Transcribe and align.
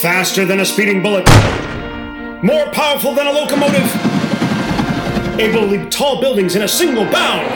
Faster 0.00 0.46
than 0.46 0.60
a 0.60 0.64
speeding 0.64 1.02
bullet. 1.02 1.28
More 2.42 2.70
powerful 2.72 3.14
than 3.14 3.26
a 3.26 3.32
locomotive. 3.32 3.84
Able 5.38 5.60
to 5.60 5.66
leap 5.66 5.90
tall 5.90 6.20
buildings 6.22 6.56
in 6.56 6.62
a 6.62 6.68
single 6.68 7.04
bound. 7.04 7.46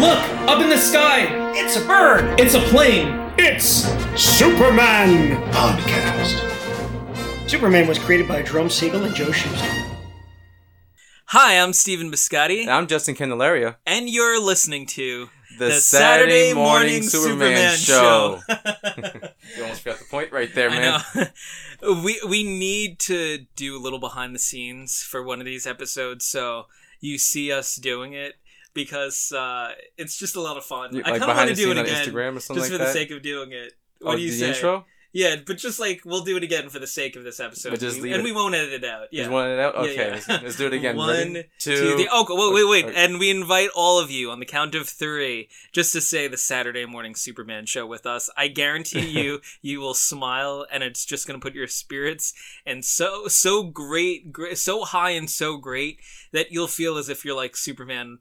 Look! 0.00 0.18
Up 0.48 0.60
in 0.60 0.68
the 0.68 0.76
sky! 0.76 1.28
It's 1.54 1.76
a 1.76 1.86
bird! 1.86 2.40
It's 2.40 2.54
a 2.54 2.60
plane! 2.60 3.32
It's 3.38 3.84
Superman! 4.20 5.36
Podcast. 5.52 6.48
Superman 7.48 7.86
was 7.86 7.98
created 8.00 8.26
by 8.26 8.42
Jerome 8.42 8.68
Siegel 8.70 9.04
and 9.04 9.14
Joe 9.14 9.30
Shuster. 9.30 9.86
Hi, 11.26 11.60
I'm 11.60 11.72
Steven 11.72 12.10
Biscotti, 12.10 12.66
I'm 12.66 12.88
Justyn 12.88 13.14
Candelaria. 13.14 13.76
and 13.86 14.08
you're 14.08 14.40
listening 14.42 14.86
to 14.86 15.28
The, 15.60 15.72
Saturday, 15.72 16.54
morning, 16.54 17.02
Superman, 17.02 17.76
show. 17.76 18.40
you 18.48 19.62
almost 19.62 19.84
got 19.84 19.98
the 19.98 20.06
point 20.10 20.32
right 20.32 20.48
there, 20.54 20.70
man. 20.70 21.02
I 21.14 21.28
know. 21.82 22.02
we 22.02 22.18
we 22.26 22.44
need 22.44 22.98
to 23.00 23.46
do 23.56 23.76
a 23.76 23.80
little 23.80 23.98
behind 23.98 24.34
the 24.34 24.38
scenes 24.38 25.02
for 25.02 25.22
one 25.22 25.38
of 25.38 25.44
these 25.44 25.66
episodes, 25.66 26.24
so 26.24 26.64
you 27.00 27.18
see 27.18 27.52
us 27.52 27.76
doing 27.76 28.14
it 28.14 28.36
because 28.72 29.32
uh, 29.32 29.72
it's 29.98 30.16
just 30.16 30.34
a 30.34 30.40
lot 30.40 30.56
of 30.56 30.64
fun. 30.64 30.94
You- 30.94 31.02
I 31.04 31.10
kind 31.10 31.16
of 31.16 31.28
behind 31.28 31.48
want 31.48 31.48
to 31.50 31.54
do 31.62 31.70
it 31.72 31.76
again, 31.76 32.06
Instagram 32.06 32.36
or 32.36 32.40
something 32.40 32.62
just 32.62 32.72
like 32.72 32.80
for 32.80 32.86
the 32.86 32.92
sake 32.92 33.10
of 33.10 33.22
doing 33.22 33.52
it. 33.52 33.74
What 34.00 34.14
oh, 34.14 34.16
do 34.16 34.22
you 34.22 34.30
the 34.30 34.38
say? 34.38 34.48
intro? 34.48 34.86
Yeah, 35.12 35.36
but 35.44 35.58
just 35.58 35.80
like 35.80 36.02
we'll 36.04 36.22
do 36.22 36.36
it 36.36 36.42
again 36.44 36.68
for 36.68 36.78
the 36.78 36.86
sake 36.86 37.16
of 37.16 37.24
this 37.24 37.40
episode, 37.40 37.70
But 37.70 37.80
just 37.80 38.00
leave 38.00 38.12
and 38.12 38.20
it- 38.20 38.24
we 38.24 38.30
won't 38.32 38.54
edit 38.54 38.72
it 38.72 38.84
out. 38.84 39.08
Yeah. 39.10 39.22
Just 39.22 39.32
wanted 39.32 39.54
it 39.54 39.60
out? 39.60 39.74
Okay, 39.74 39.96
yeah. 39.96 40.10
Let's, 40.12 40.28
let's 40.28 40.56
do 40.56 40.66
it 40.68 40.72
again. 40.72 40.96
One, 40.96 41.08
Ready? 41.08 41.48
two, 41.58 41.74
Two. 41.76 41.94
three. 41.96 42.08
Oh, 42.12 42.24
wait, 42.28 42.54
wait, 42.54 42.68
wait. 42.70 42.84
Okay. 42.92 43.04
And 43.04 43.18
we 43.18 43.28
invite 43.30 43.70
all 43.74 43.98
of 43.98 44.10
you 44.10 44.30
on 44.30 44.38
the 44.38 44.46
count 44.46 44.74
of 44.76 44.88
three 44.88 45.48
just 45.72 45.92
to 45.94 46.00
say 46.00 46.28
the 46.28 46.36
Saturday 46.36 46.86
morning 46.86 47.14
Superman 47.16 47.66
show 47.66 47.86
with 47.86 48.06
us. 48.06 48.30
I 48.36 48.46
guarantee 48.48 49.08
you, 49.08 49.40
you 49.62 49.80
will 49.80 49.94
smile 49.94 50.64
and 50.70 50.82
it's 50.84 51.04
just 51.04 51.26
going 51.26 51.40
to 51.40 51.44
put 51.44 51.54
your 51.56 51.66
spirits 51.66 52.32
and 52.64 52.84
so, 52.84 53.26
so 53.26 53.64
great, 53.64 54.32
great, 54.32 54.58
so 54.58 54.84
high 54.84 55.10
and 55.10 55.28
so 55.28 55.56
great 55.56 56.00
that 56.32 56.52
you'll 56.52 56.68
feel 56.68 56.96
as 56.96 57.08
if 57.08 57.24
you're 57.24 57.34
like 57.36 57.56
Superman 57.56 58.18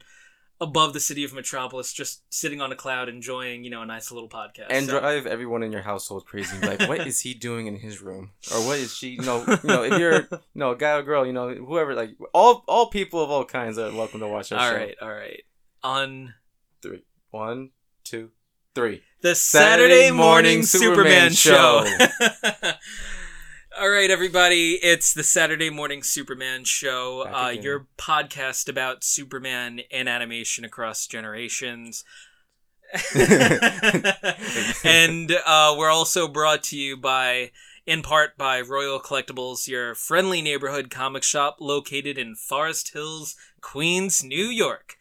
above 0.62 0.94
the 0.94 1.00
city 1.00 1.24
of 1.24 1.34
Metropolis, 1.34 1.94
just 1.94 2.22
sitting 2.34 2.60
on 2.62 2.72
a 2.72 2.76
cloud 2.76 3.08
enjoying, 3.10 3.64
you 3.64 3.70
know, 3.70 3.82
a 3.82 3.86
nice 3.86 4.12
little 4.12 4.28
podcast. 4.28 4.68
and 4.70 4.88
So- 4.88 5.00
drive 5.00 5.26
everyone 5.26 5.64
in 5.64 5.72
your 5.72 5.82
household 5.84 6.26
crazy. 6.26 6.58
Like, 6.62 6.82
what 6.88 7.08
is 7.08 7.22
he 7.22 7.34
doing 7.34 7.68
in 7.68 7.78
his 7.78 8.02
room? 8.02 8.32
Or 8.54 8.60
what 8.66 8.78
is 8.80 8.94
she? 8.94 9.10
You 9.12 9.22
know, 9.22 9.44
you 9.48 9.58
know, 9.64 9.84
if 9.84 9.98
you're, 9.98 10.14
you 10.32 10.40
know, 10.56 10.72
a 10.72 10.76
guy 10.78 10.92
or 10.98 11.04
girl, 11.04 11.26
you 11.26 11.34
know, 11.34 11.54
whoever, 11.54 11.96
like, 11.96 12.12
all 12.34 12.64
all 12.68 12.88
people 12.90 13.24
of 13.24 13.30
all 13.30 13.46
kinds 13.46 13.78
are 13.78 13.92
welcome 13.94 14.20
to 14.20 14.28
watch 14.28 14.52
our 14.52 14.60
all 14.60 14.70
show. 14.72 14.76
right, 14.78 14.96
all 15.02 15.10
right. 15.14 15.44
On 15.84 16.34
Three. 16.82 17.04
One, 17.32 17.70
two, 18.04 18.32
three. 18.76 19.02
the 19.22 19.36
Saturday 19.36 20.08
Saturday 20.08 20.12
morning 20.12 20.60
morning 20.60 20.64
Superman, 20.64 21.32
Superman 21.32 21.86
show. 22.12 22.72
All 23.80 23.90
right, 23.90 24.12
everybody, 24.12 24.74
it's 24.74 25.14
the 25.14 25.24
Saturday 25.24 25.70
morning 25.70 26.04
Superman 26.04 26.66
show, 26.66 27.22
uh, 27.22 27.48
your 27.52 27.88
podcast 27.98 28.68
about 28.68 29.06
Superman 29.06 29.80
in 29.90 30.10
animation 30.10 30.66
across 30.66 31.08
generations. 31.08 32.04
and 34.84 35.32
uh, 35.46 35.76
we're 35.78 35.90
also 35.90 36.28
brought 36.28 36.62
to 36.64 36.78
you 36.78 36.98
by, 36.98 37.52
in 37.86 38.02
part, 38.02 38.38
by 38.38 38.60
Royal 38.60 39.00
Collectibles, 39.00 39.66
your 39.66 39.96
friendly 39.96 40.42
neighborhood 40.42 40.90
comic 40.90 41.24
shop 41.24 41.60
located 41.62 42.18
in 42.18 42.36
Forest 42.36 42.92
Hills, 42.92 43.38
Queens, 43.62 44.22
New 44.22 44.48
York. 44.48 44.98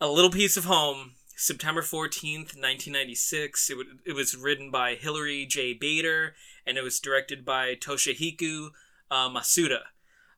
A 0.00 0.06
Little 0.06 0.30
Piece 0.30 0.56
of 0.56 0.66
Home, 0.66 1.14
September 1.34 1.82
14th, 1.82 2.54
1996. 2.54 3.70
It, 3.70 3.72
w- 3.74 3.98
it 4.06 4.12
was 4.12 4.36
written 4.36 4.70
by 4.70 4.94
Hilary 4.94 5.46
J. 5.46 5.72
Bader, 5.74 6.34
and 6.66 6.78
it 6.78 6.82
was 6.82 6.98
directed 7.00 7.44
by 7.44 7.74
Toshihiko 7.74 8.70
uh, 9.10 9.28
Masuda. 9.28 9.80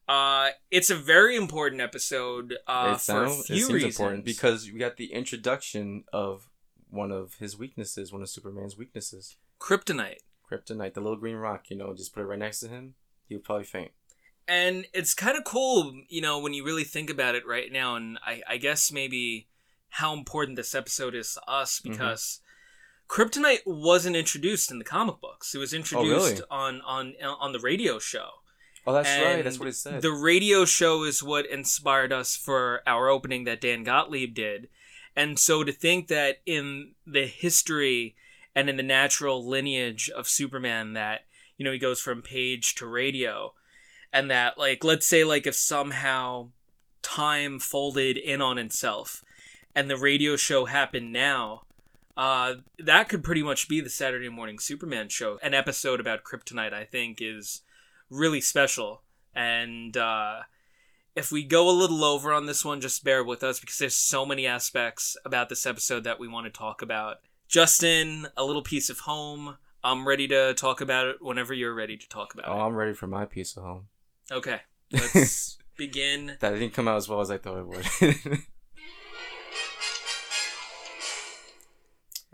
Uh, 0.06 0.50
it's 0.70 0.90
a 0.90 0.96
very 0.96 1.34
important 1.36 1.80
episode 1.80 2.56
uh, 2.66 2.92
it, 2.96 3.00
for 3.00 3.24
a 3.24 3.30
few 3.30 3.36
it 3.38 3.44
seems 3.46 3.72
reasons. 3.72 3.94
important 3.96 4.24
because 4.24 4.70
we 4.70 4.78
got 4.78 4.96
the 4.96 5.12
introduction 5.12 6.04
of 6.12 6.48
one 6.90 7.10
of 7.10 7.34
his 7.36 7.56
weaknesses, 7.58 8.12
one 8.12 8.20
of 8.22 8.28
Superman's 8.28 8.76
weaknesses. 8.76 9.36
Kryptonite. 9.58 10.18
Kryptonite, 10.50 10.92
the 10.94 11.00
little 11.00 11.16
green 11.16 11.36
rock, 11.36 11.70
you 11.70 11.76
know, 11.76 11.94
just 11.94 12.12
put 12.14 12.20
it 12.20 12.26
right 12.26 12.38
next 12.38 12.60
to 12.60 12.68
him, 12.68 12.94
he 13.26 13.34
would 13.34 13.44
probably 13.44 13.64
faint. 13.64 13.92
and 14.46 14.86
it's 14.92 15.14
kind 15.14 15.38
of 15.38 15.44
cool, 15.44 15.94
you 16.08 16.20
know, 16.20 16.38
when 16.38 16.52
you 16.52 16.62
really 16.64 16.84
think 16.84 17.08
about 17.08 17.34
it 17.34 17.46
right 17.46 17.72
now. 17.72 17.96
And 17.96 18.18
I, 18.24 18.42
I 18.46 18.56
guess 18.58 18.92
maybe 18.92 19.48
how 19.88 20.12
important 20.12 20.56
this 20.56 20.74
episode 20.74 21.14
is 21.14 21.32
to 21.34 21.50
us 21.50 21.80
Mm-hmm. 21.80 21.92
because 21.92 22.40
Kryptonite 23.08 23.60
wasn't 23.66 24.16
introduced 24.16 24.70
in 24.70 24.78
the 24.78 24.84
comic 24.84 25.20
books. 25.20 25.54
It 25.54 25.58
was 25.58 25.74
oh, 25.74 25.76
introduced 25.76 26.42
Oh, 26.50 26.56
really? 26.58 26.80
on 26.80 26.80
on 26.82 27.14
on 27.22 27.52
the 27.52 27.60
radio 27.60 27.98
show. 27.98 28.28
Oh, 28.86 28.92
that's 28.92 29.08
right. 29.08 29.42
That's 29.42 29.58
what 29.58 29.68
it 29.68 29.76
said. 29.76 30.02
The 30.02 30.12
radio 30.12 30.64
show 30.64 31.04
is 31.04 31.22
what 31.22 31.46
inspired 31.46 32.12
us 32.12 32.36
for 32.36 32.82
our 32.86 33.08
opening 33.08 33.44
that 33.44 33.60
Dan 33.60 33.82
Gottlieb 33.82 34.34
did. 34.34 34.68
And 35.16 35.38
so 35.38 35.64
to 35.64 35.72
think 35.72 36.08
that 36.08 36.40
in 36.44 36.92
the 37.06 37.26
history 37.26 38.14
and 38.54 38.68
in 38.68 38.76
the 38.76 38.82
natural 38.82 39.46
lineage 39.46 40.10
of 40.10 40.28
Superman 40.28 40.92
that, 40.94 41.22
you 41.56 41.64
know, 41.64 41.72
he 41.72 41.78
goes 41.78 42.00
from 42.00 42.20
page 42.20 42.74
to 42.76 42.86
radio 42.86 43.54
and 44.14 44.30
that 44.30 44.56
like 44.56 44.84
let's 44.84 45.06
say 45.06 45.24
like 45.24 45.46
if 45.46 45.54
somehow 45.54 46.48
time 47.02 47.58
folded 47.58 48.16
in 48.16 48.40
on 48.40 48.56
itself 48.56 49.22
and 49.74 49.90
the 49.90 49.96
radio 49.96 50.36
show 50.36 50.64
happened 50.64 51.12
now 51.12 51.62
uh, 52.16 52.54
that 52.78 53.08
could 53.08 53.24
pretty 53.24 53.42
much 53.42 53.68
be 53.68 53.80
the 53.80 53.90
Saturday 53.90 54.28
morning 54.28 54.58
Superman 54.58 55.08
show. 55.08 55.38
An 55.42 55.54
episode 55.54 56.00
about 56.00 56.24
kryptonite, 56.24 56.72
I 56.72 56.84
think, 56.84 57.18
is 57.20 57.62
really 58.10 58.40
special. 58.40 59.02
And 59.34 59.96
uh, 59.96 60.40
if 61.16 61.32
we 61.32 61.44
go 61.44 61.68
a 61.68 61.72
little 61.72 62.04
over 62.04 62.32
on 62.32 62.46
this 62.46 62.64
one, 62.64 62.80
just 62.80 63.04
bear 63.04 63.24
with 63.24 63.42
us 63.42 63.60
because 63.60 63.78
there's 63.78 63.96
so 63.96 64.24
many 64.24 64.46
aspects 64.46 65.16
about 65.24 65.48
this 65.48 65.66
episode 65.66 66.04
that 66.04 66.20
we 66.20 66.28
want 66.28 66.46
to 66.46 66.50
talk 66.50 66.82
about. 66.82 67.16
Justyn, 67.48 68.26
a 68.36 68.44
little 68.44 68.62
piece 68.62 68.90
of 68.90 69.00
home. 69.00 69.56
I'm 69.82 70.08
ready 70.08 70.26
to 70.28 70.54
talk 70.54 70.80
about 70.80 71.06
it 71.06 71.16
whenever 71.20 71.52
you're 71.52 71.74
ready 71.74 71.96
to 71.96 72.08
talk 72.08 72.32
about 72.32 72.46
it. 72.46 72.50
oh, 72.50 72.60
I'm 72.60 72.74
ready 72.74 72.94
for 72.94 73.06
my 73.06 73.26
piece 73.26 73.56
of 73.56 73.64
home. 73.64 73.88
Okay, 74.32 74.60
let's 74.92 75.58
begin. 75.76 76.36
That 76.40 76.52
didn't 76.52 76.72
come 76.72 76.88
out 76.88 76.96
as 76.96 77.08
well 77.08 77.20
as 77.20 77.30
I 77.30 77.38
thought 77.38 77.58
it 77.58 77.66
would. 77.66 78.38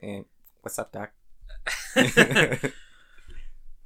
and 0.03 0.25
what's 0.63 0.79
up, 0.79 0.93
Doc? 0.93 1.11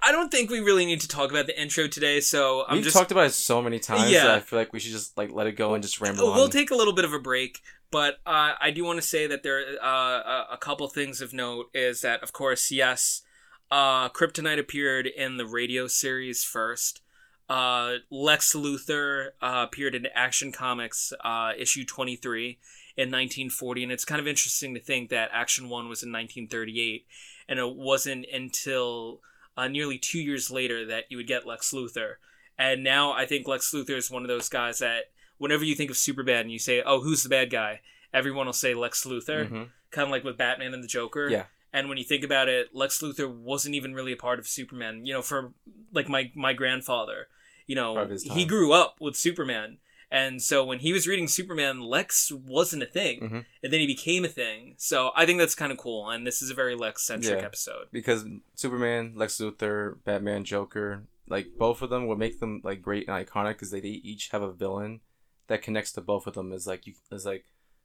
I 0.07 0.13
don't 0.13 0.31
think 0.31 0.51
we 0.51 0.61
really 0.61 0.85
need 0.85 1.01
to 1.01 1.09
talk 1.09 1.31
about 1.31 1.47
the 1.47 1.59
intro 1.61 1.87
today, 1.87 2.21
so 2.21 2.65
I'm 2.69 2.75
We've 2.77 2.85
just 2.85 2.95
talked 2.97 3.11
about 3.11 3.27
it 3.27 3.33
so 3.33 3.63
many 3.63 3.79
times 3.79 4.11
Yeah. 4.11 4.25
that 4.25 4.35
I 4.37 4.41
feel 4.41 4.59
like 4.59 4.73
we 4.73 4.79
should 4.81 4.93
just 4.93 5.17
like 5.17 5.33
let 5.33 5.47
it 5.47 5.53
go 5.53 5.73
and 5.75 5.83
just 5.83 5.99
ramble 6.01 6.27
We'll 6.35 6.45
on. 6.45 6.51
take 6.51 6.71
a 6.71 6.75
little 6.75 6.93
bit 6.93 7.07
of 7.07 7.15
a 7.15 7.19
break, 7.19 7.61
but 7.91 8.17
uh, 8.27 8.53
I 8.61 8.71
do 8.71 8.85
want 8.85 8.99
to 9.01 9.07
say 9.07 9.27
that 9.27 9.43
there 9.43 9.63
uh, 9.83 9.87
a, 9.87 10.47
a 10.53 10.59
couple 10.59 10.87
things 10.89 11.23
of 11.23 11.33
note 11.33 11.71
is 11.73 12.03
that, 12.03 12.23
of 12.23 12.33
course, 12.35 12.71
yes, 12.71 13.23
uh, 13.71 14.11
Kryptonite 14.11 14.59
appeared 14.59 15.07
in 15.07 15.39
the 15.39 15.47
radio 15.47 15.87
series 15.87 16.45
first. 16.45 17.01
Uh, 17.49 17.95
Lex 18.11 18.55
Luthor 18.55 19.29
uh, 19.41 19.65
appeared 19.67 19.95
in 19.95 20.07
Action 20.15 20.53
Comics 20.53 21.15
uh, 21.23 21.53
issue 21.59 21.85
23 21.85 22.59
in 22.97 23.09
1940, 23.11 23.83
and 23.83 23.93
it's 23.93 24.05
kind 24.05 24.21
of 24.21 24.27
interesting 24.29 24.75
to 24.75 24.81
think 24.81 25.11
that 25.11 25.31
Action 25.33 25.69
1 25.69 25.89
was 25.89 26.03
in 26.03 26.13
1938, 26.13 27.07
and 27.49 27.59
it 27.59 27.75
wasn't 27.75 28.27
until 28.33 29.21
uh, 29.57 29.69
nearly 29.69 29.99
two 29.99 30.21
years 30.21 30.51
later 30.51 30.87
that 30.87 31.05
you 31.09 31.17
would 31.17 31.27
get 31.27 31.47
Lex 31.47 31.73
Luthor. 31.73 32.15
And 32.59 32.85
now 32.85 33.13
I 33.13 33.27
think 33.27 33.49
Lex 33.49 33.73
Luthor 33.73 33.97
is 33.97 34.11
one 34.11 34.23
of 34.23 34.29
those 34.29 34.49
guys 34.49 34.79
that 34.79 35.11
whenever 35.39 35.65
you 35.65 35.75
think 35.75 35.91
of 35.91 35.97
Superbad 35.97 36.43
and 36.43 36.53
you 36.53 36.59
say, 36.59 36.83
"Oh, 36.85 37.01
who's 37.01 37.23
the 37.23 37.29
bad 37.29 37.51
guy?" 37.51 37.81
everyone 38.13 38.47
will 38.47 38.53
say 38.53 38.75
Lex 38.75 39.05
Luthor, 39.05 39.49
Mhm. 39.51 39.71
kind 39.91 40.07
of 40.07 40.11
like 40.11 40.23
with 40.23 40.37
Batman 40.37 40.73
and 40.73 40.85
the 40.85 40.87
Joker. 40.89 41.29
Yeah. 41.29 41.47
And 41.73 41.89
when 41.89 41.99
you 41.99 42.05
think 42.05 42.23
about 42.23 42.49
it, 42.49 42.73
Lex 42.73 43.03
Luthor 43.03 43.29
wasn't 43.29 43.75
even 43.75 43.93
really 43.93 44.13
a 44.13 44.17
part 44.17 44.39
of 44.39 44.47
Superman. 44.47 45.05
You 45.05 45.15
know, 45.15 45.23
for 45.23 45.53
like 45.93 46.09
my 46.09 46.31
my 46.37 46.53
grandfather, 46.53 47.27
you 47.67 47.75
know, 47.75 48.07
he 48.33 48.45
grew 48.45 48.73
up 48.73 49.01
with 49.01 49.17
Superman. 49.17 49.79
And 50.11 50.41
so 50.43 50.65
when 50.65 50.79
he 50.79 50.93
was 50.93 51.07
reading 51.09 51.27
Superman, 51.29 51.81
Lex 51.81 52.31
wasn't 52.31 52.83
a 52.83 52.87
thing. 52.87 53.21
Mhm. 53.21 53.45
And 53.63 53.73
then 53.73 53.81
he 53.81 53.87
became 53.87 54.25
a 54.25 54.29
thing. 54.29 54.75
So 54.79 55.11
I 55.17 55.27
think 55.27 55.39
that's 55.39 55.55
kind 55.55 55.73
of 55.73 55.79
cool. 55.79 56.09
And 56.11 56.27
this 56.27 56.41
is 56.43 56.51
a 56.51 56.55
very 56.55 56.75
Lex 56.77 57.05
centric 57.07 57.41
Yeah. 57.41 57.45
episode. 57.47 57.89
because 57.93 58.25
Superman, 58.55 59.15
Lex 59.17 59.39
Luthor, 59.39 60.03
Batman, 60.05 60.45
Joker, 60.45 61.07
like 61.29 61.57
both 61.59 61.83
of 61.83 61.91
them, 61.91 62.07
what 62.07 62.19
make 62.19 62.39
them 62.41 62.61
like 62.65 62.83
great 62.83 63.09
and 63.09 63.27
iconic 63.27 63.63
is 63.63 63.71
they, 63.71 63.81
they 63.81 63.89
each 63.89 64.29
have 64.31 64.43
a 64.43 64.53
villain 64.53 65.01
that 65.47 65.63
connects 65.63 65.93
to 65.93 66.01
both 66.01 66.27
of 66.27 66.35
them. 66.35 66.53
Is 66.53 66.67
like 66.67 66.87
you 66.87 66.95
is 67.11 67.25
like, 67.27 67.45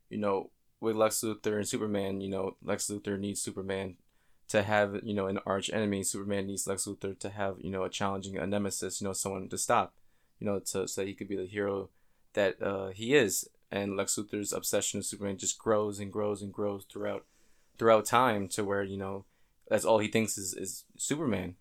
you 0.09 0.17
know, 0.17 0.51
with 0.81 0.95
Lex 0.95 1.21
Luthor 1.21 1.57
and 1.57 1.67
Superman, 1.67 2.21
you 2.21 2.29
know, 2.29 2.55
Lex 2.63 2.87
Luthor 2.89 3.19
needs 3.19 3.41
Superman 3.41 3.97
to 4.49 4.63
have 4.63 4.99
you 5.03 5.13
know 5.13 5.27
an 5.27 5.39
arch 5.45 5.69
enemy. 5.71 6.03
Superman 6.03 6.47
needs 6.47 6.67
Lex 6.67 6.85
Luthor 6.85 7.17
to 7.19 7.29
have 7.29 7.57
you 7.59 7.69
know 7.71 7.83
a 7.83 7.89
challenging 7.89 8.37
a 8.37 8.45
nemesis, 8.47 8.99
you 9.01 9.05
know, 9.07 9.13
someone 9.13 9.47
to 9.49 9.57
stop, 9.57 9.93
you 10.39 10.45
know, 10.45 10.59
to 10.59 10.87
so 10.87 11.01
that 11.01 11.07
he 11.07 11.13
could 11.13 11.27
be 11.29 11.35
the 11.35 11.45
hero 11.45 11.89
that 12.33 12.61
uh, 12.61 12.89
he 12.89 13.13
is. 13.15 13.47
And 13.71 13.95
Lex 13.95 14.17
Luthor's 14.17 14.51
obsession 14.51 14.97
with 14.99 15.05
Superman 15.05 15.37
just 15.37 15.59
grows 15.59 15.99
and 15.99 16.11
grows 16.11 16.41
and 16.41 16.51
grows 16.51 16.85
throughout 16.91 17.25
throughout 17.77 18.05
time 18.05 18.47
to 18.49 18.63
where 18.63 18.83
you 18.83 18.97
know 18.97 19.25
that's 19.69 19.85
all 19.85 19.99
he 19.99 20.07
thinks 20.07 20.37
is, 20.37 20.53
is 20.55 20.85
Superman. 20.97 21.55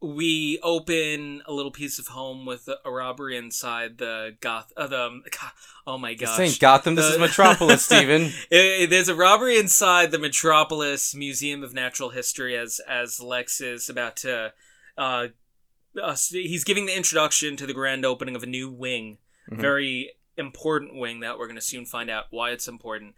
we 0.00 0.58
open 0.62 1.40
a 1.46 1.52
little 1.52 1.70
piece 1.70 1.98
of 1.98 2.08
home 2.08 2.44
with 2.44 2.68
a 2.84 2.90
robbery 2.90 3.36
inside 3.36 3.98
the 3.98 4.36
goth. 4.40 4.72
Uh, 4.76 4.86
the 4.86 5.20
oh 5.86 5.96
my 5.96 6.12
This 6.14 6.28
gosh! 6.28 6.40
ain't 6.40 6.58
Gotham. 6.60 6.94
This 6.94 7.06
is 7.06 7.18
Metropolis, 7.18 7.84
Steven. 7.84 8.30
Eh, 8.50 8.86
There's 8.86 9.08
a 9.08 9.14
robbery 9.14 9.56
inside 9.58 10.10
the 10.10 10.18
Metropolis 10.18 11.14
Museum 11.14 11.62
of 11.62 11.72
Natural 11.72 12.10
History 12.10 12.56
as 12.56 12.80
as 12.88 13.20
Lex 13.20 13.60
is 13.60 13.88
about 13.88 14.16
to. 14.18 14.52
Uh, 14.98 15.28
uh, 16.00 16.16
he's 16.30 16.64
giving 16.64 16.86
the 16.86 16.96
introduction 16.96 17.56
to 17.56 17.66
the 17.66 17.72
grand 17.72 18.04
opening 18.04 18.34
of 18.36 18.42
a 18.42 18.46
new 18.46 18.68
wing, 18.68 19.18
Mhm. 19.50 19.60
very 19.60 20.12
important 20.36 20.94
wing 20.94 21.20
that 21.20 21.38
we're 21.38 21.46
going 21.46 21.56
to 21.56 21.62
soon 21.62 21.86
find 21.86 22.10
out 22.10 22.26
why 22.30 22.50
it's 22.50 22.66
important. 22.68 23.14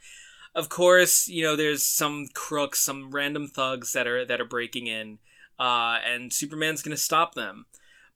Of 0.55 0.69
course, 0.69 1.28
you 1.28 1.43
know 1.43 1.56
there's 1.56 1.82
some 1.82 2.28
crooks, 2.34 2.81
some 2.81 3.11
random 3.11 3.49
thugs 3.49 3.93
that 3.93 4.06
are 4.06 4.25
that 4.25 4.40
are 4.40 4.44
breaking 4.46 4.87
in, 4.87 5.19
uh, 5.58 5.99
and 6.05 6.32
Superman's 6.32 6.82
going 6.82 6.96
to 6.96 7.02
stop 7.02 7.34
them. 7.34 7.67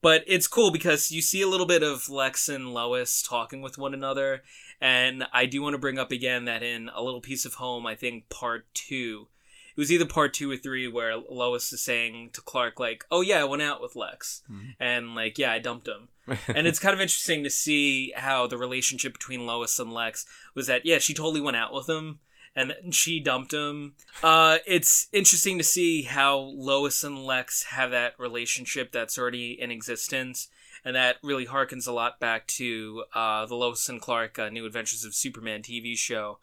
But 0.03 0.25
it's 0.27 0.49
cool 0.49 0.71
because 0.71 1.11
you 1.11 1.21
see 1.21 1.43
a 1.43 1.49
little 1.49 1.67
bit 1.67 1.83
of 1.83 2.09
Lex 2.09 2.49
and 2.49 2.73
Lois 2.73 3.23
talking 3.23 3.61
with 3.61 3.77
one 3.77 3.93
another, 3.93 4.43
and 4.81 5.27
I 5.33 5.45
do 5.45 5.61
want 5.61 5.75
to 5.75 5.79
bring 5.79 5.99
up 5.99 6.11
again 6.11 6.47
that 6.47 6.63
in 6.63 6.89
A 6.95 7.03
Little 7.03 7.21
Piece 7.21 7.45
of 7.45 7.55
Home, 7.55 7.87
I 7.87 7.95
think 7.95 8.31
part 8.31 8.67
two, 8.73 9.29
it 9.77 9.81
was 9.81 9.93
either 9.93 10.07
part 10.07 10.35
two 10.35 10.51
or 10.51 10.57
three 10.57 10.89
where 10.89 11.17
Lois 11.17 11.73
is 11.73 11.83
saying 11.83 12.31
to 12.33 12.41
Clark, 12.41 12.81
like, 12.81 13.05
oh 13.11 13.21
yeah, 13.21 13.41
I 13.41 13.45
went 13.45 13.63
out 13.63 13.81
with 13.81 13.97
Lex. 13.97 14.43
Mhm. 14.51 14.75
And 14.79 15.15
like, 15.15 15.39
yeah, 15.39 15.53
I 15.53 15.59
dumped 15.59 15.89
him. 15.89 16.09
and 16.49 16.67
it's 16.67 16.79
kind 16.79 16.95
of 16.95 17.01
interesting 17.01 17.45
to 17.45 17.51
see 17.51 18.13
how 18.17 18.47
the 18.47 18.59
relationship 18.59 19.13
between 19.13 19.47
Lois 19.47 19.79
and 19.79 19.93
Lex 19.93 20.27
was 20.55 20.67
that, 20.67 20.87
yeah, 20.87 20.99
she 20.99 21.15
totally 21.15 21.41
went 21.41 21.57
out 21.57 21.73
with 21.73 21.89
him. 21.89 22.21
And 22.57 22.71
then 22.71 22.91
she 22.91 23.21
dumped 23.21 23.53
him. 23.53 23.95
Uh, 24.25 24.59
it's 24.67 25.07
interesting 25.13 25.57
to 25.59 25.65
see 25.65 26.03
how 26.03 26.37
Lois 26.37 27.05
and 27.05 27.25
Lex 27.25 27.63
have 27.71 27.93
that 27.93 28.19
relationship 28.19 28.91
that's 28.91 29.17
already 29.17 29.53
in 29.61 29.71
existence 29.71 30.49
and 30.85 30.97
that 30.97 31.17
really 31.23 31.47
harkens 31.47 31.87
a 31.87 31.93
lot 31.93 32.21
back 32.21 32.47
to 32.47 33.05
uh, 33.15 33.47
the 33.47 33.55
Lois 33.55 33.89
and 33.89 34.01
Clark 34.01 34.39
uh, 34.39 34.49
New 34.49 34.67
Adventures 34.67 35.05
of 35.05 35.15
Superman 35.15 35.63
TV 35.63 35.97
show, 35.97 36.39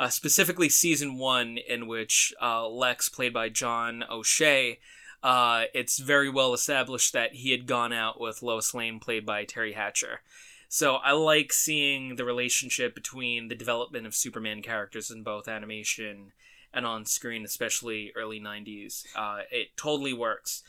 uh, 0.00 0.08
specifically 0.08 0.70
season 0.70 1.18
one, 1.18 1.58
in 1.58 1.86
which 1.86 2.32
uh, 2.40 2.66
Lex, 2.66 3.10
played 3.10 3.34
by 3.34 3.50
John 3.50 4.02
O'Shea, 4.10 4.78
uh, 5.22 5.64
it's 5.74 5.98
very 5.98 6.30
well 6.30 6.54
established 6.54 7.12
that 7.12 7.34
he 7.34 7.50
had 7.50 7.66
gone 7.66 7.92
out 7.92 8.18
with 8.18 8.42
Lois 8.42 8.72
Lane, 8.72 8.98
played 8.98 9.26
by 9.26 9.44
Teri 9.44 9.74
Hatcher. 9.74 10.22
So 10.70 10.94
I 10.94 11.12
like 11.12 11.52
seeing 11.52 12.16
the 12.16 12.24
relationship 12.24 12.94
between 12.94 13.48
the 13.48 13.54
development 13.54 14.06
of 14.06 14.14
Superman 14.14 14.62
characters 14.62 15.10
in 15.10 15.22
both 15.22 15.48
animation 15.48 16.32
and 16.72 16.86
on 16.86 17.04
screen, 17.04 17.44
especially 17.44 18.10
early 18.16 18.40
90s. 18.40 19.04
Uh, 19.14 19.40
it 19.50 19.76
totally 19.76 20.14
works. 20.14 20.62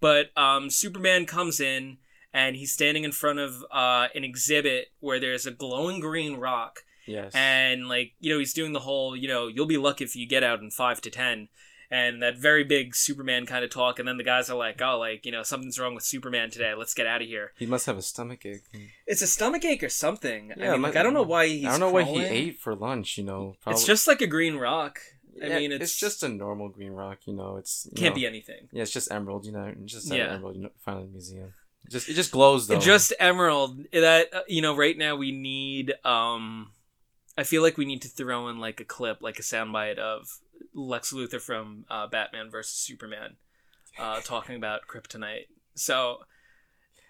But 0.00 0.36
um, 0.36 0.70
Superman 0.70 1.24
comes 1.26 1.60
in 1.60 1.98
and 2.34 2.56
he's 2.56 2.72
standing 2.72 3.04
in 3.04 3.12
front 3.12 3.38
of 3.38 3.64
uh, 3.70 4.08
an 4.12 4.24
exhibit 4.24 4.88
where 4.98 5.20
there's 5.20 5.46
a 5.46 5.52
glowing 5.52 6.00
green 6.00 6.38
rock 6.38 6.82
yes. 7.06 7.32
and 7.34 7.88
like 7.88 8.12
you 8.20 8.32
know 8.32 8.38
he's 8.38 8.52
doing 8.54 8.72
the 8.72 8.80
whole 8.80 9.16
you 9.16 9.28
know 9.28 9.48
you'll 9.48 9.66
be 9.66 9.78
lucky 9.78 10.04
if 10.04 10.14
you 10.16 10.26
get 10.26 10.42
out 10.42 10.60
in 10.60 10.70
five 10.70 11.00
to 11.02 11.10
ten 11.10 11.48
and 11.90 12.22
that 12.22 12.38
very 12.38 12.64
big 12.64 12.94
superman 12.96 13.44
kind 13.44 13.64
of 13.64 13.70
talk 13.70 13.98
and 13.98 14.08
then 14.08 14.16
the 14.16 14.24
guys 14.24 14.48
are 14.48 14.56
like 14.56 14.80
oh 14.80 14.98
like 14.98 15.26
you 15.26 15.32
know 15.32 15.42
something's 15.42 15.78
wrong 15.78 15.94
with 15.94 16.02
superman 16.04 16.50
today 16.50 16.72
let's 16.74 16.94
get 16.94 17.06
out 17.06 17.20
of 17.20 17.28
here 17.28 17.52
he 17.58 17.66
must 17.66 17.84
have 17.86 17.98
a 17.98 18.02
stomach 18.02 18.46
ache. 18.46 18.62
it's 19.06 19.20
a 19.22 19.26
stomach 19.26 19.64
ache 19.64 19.82
or 19.82 19.88
something 19.90 20.52
Yeah, 20.56 20.70
i 20.70 20.72
mean 20.72 20.82
like 20.82 20.96
i 20.96 21.02
don't 21.02 21.14
know 21.14 21.22
why 21.22 21.46
he's 21.46 21.66
I 21.66 21.70
don't 21.70 21.80
know 21.80 21.90
what 21.90 22.06
he 22.06 22.24
ate 22.24 22.58
for 22.58 22.74
lunch. 22.74 23.18
You 23.18 23.24
know, 23.24 23.56
it's 23.66 23.84
just 23.84 24.08
like 24.08 24.20
a 24.22 24.26
green 24.26 24.56
rock 24.56 25.00
i 25.42 25.46
Yeah, 25.46 25.58
mean 25.58 25.72
it's, 25.72 25.84
it's 25.84 25.96
just 25.96 26.22
a 26.22 26.28
normal 26.28 26.68
green 26.68 26.92
rock. 26.92 27.18
You 27.26 27.34
know, 27.34 27.56
it's 27.56 27.86
you 27.90 27.96
can't 27.96 28.14
know, 28.14 28.20
be 28.20 28.26
anything 28.26 28.68
Yeah, 28.72 28.82
it's 28.82 28.90
just 28.92 29.10
emerald. 29.10 29.44
You 29.46 29.52
know, 29.52 29.72
just 29.84 30.10
an 30.10 30.16
Yeah. 30.16 30.34
emerald. 30.34 30.56
You 30.56 30.62
know, 30.64 30.70
find 30.84 31.00
in 31.00 31.06
the 31.06 31.12
museum. 31.12 31.52
Just 31.90 32.08
it 32.08 32.14
just 32.14 32.30
glows 32.32 32.68
though. 32.68 32.78
just 32.78 33.12
emerald 33.18 33.84
that 33.92 34.32
uh, 34.32 34.40
you 34.46 34.62
know 34.62 34.76
right 34.76 34.96
now 34.96 35.16
we 35.16 35.30
need 35.32 35.92
um 36.04 36.70
i 37.36 37.42
feel 37.42 37.62
like 37.62 37.76
we 37.76 37.84
need 37.84 38.02
to 38.02 38.08
throw 38.08 38.48
in 38.48 38.58
like 38.58 38.80
a 38.80 38.84
clip 38.84 39.18
like 39.22 39.38
a 39.38 39.42
soundbite 39.42 39.98
of 39.98 40.38
lex 40.74 41.12
luthor 41.12 41.40
from 41.40 41.84
uh, 41.90 42.06
batman 42.06 42.50
versus 42.50 42.76
superman 42.76 43.36
uh 43.98 44.20
talking 44.24 44.56
about 44.56 44.82
kryptonite 44.88 45.46
so 45.74 46.18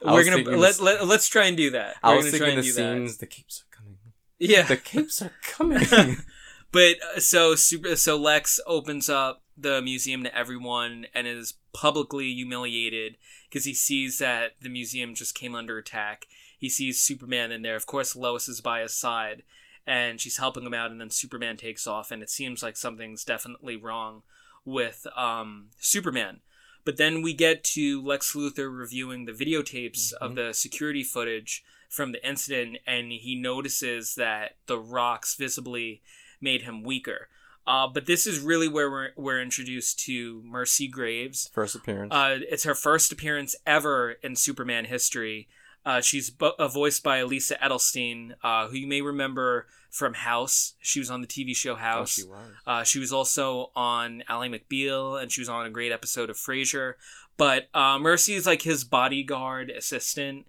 we're 0.05 0.25
gonna 0.25 0.43
let, 0.57 0.69
this- 0.69 0.81
let, 0.81 1.07
let's 1.07 1.29
try 1.29 1.47
and 1.47 1.57
do 1.57 1.71
that 1.71 1.95
I 2.03 2.11
We're 2.11 2.17
was 2.23 2.31
thinking 2.33 2.57
the 2.57 2.63
do 2.63 2.73
that. 2.73 2.95
scenes. 2.97 3.17
The 3.19 3.27
capes 3.27 3.63
are 3.63 3.77
coming. 3.77 3.99
yeah 4.39 4.63
The 4.63 4.77
capes 4.77 5.23
are 5.23 5.33
coming. 5.43 6.17
But 6.73 6.97
uh, 7.17 7.21
so 7.21 7.55
super 7.55 7.95
so 7.97 8.17
Lex 8.17 8.59
opens 8.67 9.09
up 9.11 9.43
the 9.59 9.83
museum 9.83 10.25
to 10.25 10.35
everyone 10.37 11.05
and 11.15 11.27
is 11.27 11.53
publicly 11.75 12.33
humiliated 12.33 13.19
because 13.49 13.67
he 13.67 13.75
sees 13.75 14.19
that 14.21 14.53
the 14.63 14.71
museum 14.71 15.15
just 15.15 15.35
came 15.35 15.55
under 15.55 15.77
attack. 15.77 16.27
He 16.59 16.71
sees 16.71 16.99
Superman 16.99 17.53
in 17.53 17.61
there. 17.61 17.77
Of 17.77 17.85
course, 17.85 18.17
Lois 18.17 18.49
is 18.49 18.63
by 18.63 18.81
his 18.81 18.95
side 18.95 19.43
and 19.87 20.21
she's 20.21 20.37
helping 20.39 20.65
him 20.65 20.75
out 20.75 20.91
and 20.91 21.01
then 21.01 21.11
Superman 21.11 21.57
takes 21.57 21.87
off 21.87 22.11
and 22.11 22.23
it 22.23 22.31
seems 22.31 22.63
like 22.63 22.77
something's 22.77 23.25
definitely 23.25 23.77
wrong 23.77 24.23
with 24.65 25.07
um, 25.17 25.71
Superman. 25.79 26.41
But 26.85 26.97
then 26.97 27.23
we 27.23 27.33
get 27.35 27.63
to 27.65 28.03
Lex 28.03 28.33
Luthor 28.35 28.77
reviewing 28.77 29.25
the 29.25 29.33
videotapes 29.33 30.13
of 30.15 30.33
Mhm. 30.33 30.35
the 30.37 30.53
security 30.55 31.03
footage 31.05 31.65
from 31.89 32.13
the 32.13 32.27
incident 32.27 32.79
and 32.87 33.13
he 33.13 33.35
notices 33.35 34.15
that 34.17 34.57
the 34.67 34.79
rocks 34.79 35.35
visibly 35.37 36.03
made 36.41 36.63
him 36.63 36.83
weaker. 36.83 37.29
Uh, 37.65 37.87
but 37.87 38.07
this 38.07 38.27
is 38.27 38.41
really 38.41 38.67
where 38.67 38.91
we're, 38.91 39.11
we're 39.17 39.41
introduced 39.41 39.99
to 40.01 40.43
Mercy 40.45 40.89
Graves. 40.89 41.49
First 41.55 41.77
appearance. 41.77 42.13
Uh, 42.13 42.39
it's 42.49 42.65
her 42.65 42.75
first 42.75 43.13
appearance 43.13 43.55
ever 43.65 44.13
in 44.23 44.35
Superman 44.35 44.87
history. 44.87 45.49
Uh, 45.85 46.01
she's 46.01 46.31
bo- 46.31 46.55
uh, 46.59 46.69
voiced 46.69 47.03
by 47.03 47.23
Lisa 47.23 47.57
Edelstein, 47.57 48.33
uh, 48.43 48.69
who 48.69 48.77
you 48.77 48.87
may 48.87 49.01
remember 49.01 49.67
from 49.91 50.15
House. 50.15 50.75
She 50.81 50.99
was 50.99 51.11
on 51.11 51.21
the 51.21 51.27
TV 51.27 51.55
show 51.55 51.73
oh, 51.73 51.77
House. 51.77 52.13
she 52.13 52.25
was. 52.25 52.51
Uh, 52.67 52.83
she 52.83 52.99
was 52.99 53.13
also 53.13 53.71
on 53.77 54.23
Ally 54.29 54.49
McBeal, 54.49 55.21
and 55.21 55.31
she 55.31 55.41
was 55.41 55.49
on 55.49 55.67
a 55.67 55.71
great 55.71 55.93
episode 55.93 56.31
of 56.31 56.37
Frasier. 56.37 56.95
But 57.37 57.69
uh, 57.75 57.99
Mercy 57.99 58.35
is 58.35 58.47
like 58.47 58.63
his 58.63 58.85
bodyguard 58.85 59.71
assistant, 59.71 60.47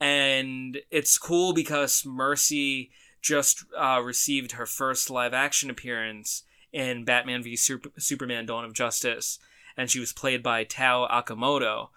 and 0.00 0.78
it's 0.90 1.18
cool 1.18 1.52
because 1.52 2.04
Mercy 2.04 2.90
just 3.22 3.64
uh, 3.76 4.00
received 4.04 4.52
her 4.52 4.66
first 4.66 5.10
live 5.10 5.32
action 5.32 5.70
appearance 5.70 6.44
in 6.72 7.04
Batman 7.04 7.42
v 7.42 7.56
Super- 7.56 7.92
Superman: 7.98 8.46
Dawn 8.46 8.64
of 8.64 8.74
Justice, 8.74 9.38
and 9.76 9.90
she 9.90 10.00
was 10.00 10.12
played 10.12 10.42
by 10.42 10.64
Tao 10.64 11.08
Okamoto, 11.10 11.88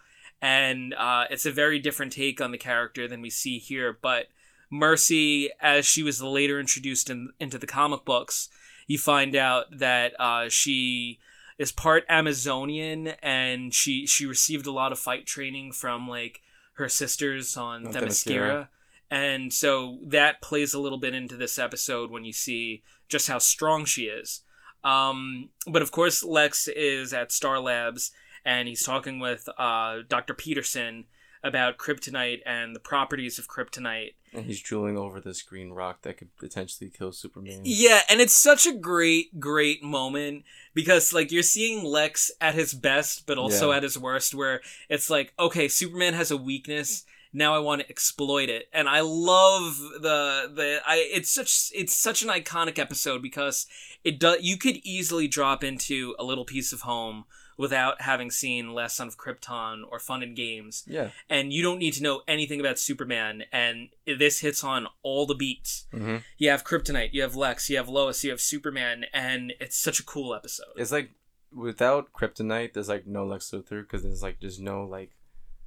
and 0.42 0.94
uh, 0.94 1.26
it's 1.30 1.46
a 1.46 1.52
very 1.52 1.80
different 1.80 2.14
take 2.14 2.42
on 2.42 2.52
the 2.52 2.58
character 2.58 3.08
than 3.08 3.22
we 3.22 3.30
see 3.30 3.60
here, 3.60 3.98
but. 4.02 4.28
Mercy, 4.70 5.50
as 5.62 5.86
she 5.86 6.04
was 6.04 6.22
later 6.22 6.60
introduced 6.60 7.10
in, 7.10 7.30
into 7.40 7.58
the 7.58 7.66
comic 7.66 8.04
books, 8.04 8.50
you 8.86 8.98
find 8.98 9.34
out 9.34 9.66
that 9.80 10.12
uh, 10.20 10.50
she 10.50 11.20
is 11.58 11.72
part 11.72 12.06
Amazonian 12.10 13.08
and 13.22 13.74
she 13.74 14.06
she 14.06 14.26
received 14.26 14.66
a 14.66 14.72
lot 14.72 14.92
of 14.92 15.00
fight 15.00 15.26
training 15.26 15.72
from 15.72 16.08
like 16.08 16.42
her 16.74 16.88
sisters 16.90 17.58
on 17.58 17.86
Themyscira. 17.86 18.00
Themyscira. 18.02 18.68
And 19.10 19.54
so 19.54 20.00
that 20.06 20.42
plays 20.42 20.74
a 20.74 20.80
little 20.80 20.98
bit 20.98 21.14
into 21.14 21.38
this 21.38 21.58
episode 21.58 22.12
when 22.12 22.26
you 22.26 22.34
see 22.34 22.84
just 23.08 23.28
how 23.28 23.40
strong 23.40 23.86
she 23.86 24.04
is. 24.04 24.42
Um, 24.84 25.50
but 25.66 25.82
of 25.82 25.92
course, 25.92 26.24
Lex 26.24 26.68
is 26.68 27.14
at 27.14 27.32
Star 27.32 27.60
Labs 27.60 28.12
and 28.48 28.68
he's 28.70 28.84
talking 28.86 29.20
with 29.20 29.48
uh, 29.58 29.98
Dr. 30.08 30.34
Peterson 30.34 31.04
about 31.44 31.78
kryptonite 31.78 32.40
and 32.46 32.74
the 32.74 32.80
properties 32.80 33.38
of 33.38 33.48
kryptonite. 33.48 34.14
And 34.34 34.46
he's 34.46 34.62
drooling 34.62 34.98
over 34.98 35.20
this 35.20 35.42
green 35.42 35.72
rock 35.72 36.02
that 36.04 36.18
could 36.18 36.36
potentially 36.38 36.90
kill 36.90 37.12
Superman. 37.12 37.62
Yeah, 37.66 38.02
and 38.10 38.22
it's 38.22 38.34
such 38.34 38.66
a 38.66 38.74
great, 38.74 39.40
great 39.40 39.84
moment 39.84 40.46
because 40.74 41.14
like 41.14 41.32
you're 41.32 41.44
seeing 41.44 41.84
Lex 41.84 42.32
at 42.40 42.56
his 42.56 42.74
best, 42.74 43.28
but 43.28 43.38
also 43.38 43.72
Yeah. 43.72 43.78
at 43.78 43.84
his 43.84 44.00
worst, 44.00 44.34
where 44.34 44.62
it's 44.90 45.10
like, 45.10 45.34
okay, 45.38 45.68
Superman 45.68 46.14
has 46.14 46.32
a 46.32 46.38
weakness. 46.38 47.04
Now 47.34 47.54
I 47.54 47.60
want 47.60 47.82
to 47.82 47.90
exploit 47.90 48.50
it, 48.50 48.68
and 48.74 48.88
I 48.88 49.02
love 49.02 49.78
the 49.78 50.50
the 50.56 50.80
I. 50.88 51.06
It's 51.14 51.30
such 51.30 51.70
it's 51.76 51.94
such 51.94 52.24
an 52.24 52.30
iconic 52.30 52.80
episode 52.80 53.22
because 53.22 53.68
it 54.06 54.18
does. 54.20 54.38
You 54.42 54.58
could 54.58 54.78
easily 54.78 55.28
drop 55.28 55.62
into 55.64 56.16
a 56.18 56.24
little 56.24 56.46
piece 56.46 56.72
of 56.72 56.82
home 56.82 57.26
without 57.58 58.02
having 58.04 58.30
seen 58.32 58.74
Last 58.74 58.96
Son 58.96 59.08
of 59.08 59.18
Krypton 59.18 59.82
or 59.90 59.98
Fun 60.00 60.22
and 60.24 60.36
Games, 60.36 60.84
Yeah. 60.88 61.10
and 61.30 61.52
you 61.52 61.62
don't 61.64 61.80
need 61.80 61.94
to 61.96 62.04
know 62.04 62.22
anything 62.28 62.60
about 62.60 62.78
Superman. 62.80 63.44
And 63.52 63.90
this 64.06 64.40
hits 64.42 64.64
on 64.64 64.88
all 65.04 65.26
the 65.26 65.36
beats 65.36 65.88
hmm 65.92 66.18
you 66.38 66.50
have 66.50 66.64
Kryptonite, 66.64 67.14
you 67.14 67.22
have 67.24 67.36
Lex, 67.36 67.70
you 67.70 67.78
have 67.78 67.90
Lois, 67.90 68.24
you 68.24 68.30
have 68.30 68.40
Superman, 68.42 69.06
and 69.12 69.54
it's 69.60 69.78
such 69.78 70.00
a 70.00 70.04
cool 70.04 70.34
episode. 70.36 70.68
It's 70.78 70.92
like 70.92 71.12
without 71.52 72.14
Kryptonite, 72.14 72.74
there's 72.74 72.90
like 72.90 73.08
no 73.08 73.26
Lex 73.26 73.50
Luthor 73.52 73.82
because 73.82 74.04
there's 74.04 74.22
like 74.22 74.40
there's 74.40 74.60
no 74.60 74.84
like 74.84 75.12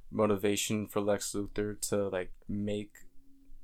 motivation 0.09 0.87
for 0.87 1.01
Lex 1.01 1.33
Luthor 1.33 1.79
to 1.89 2.07
like 2.09 2.31
make 2.47 2.91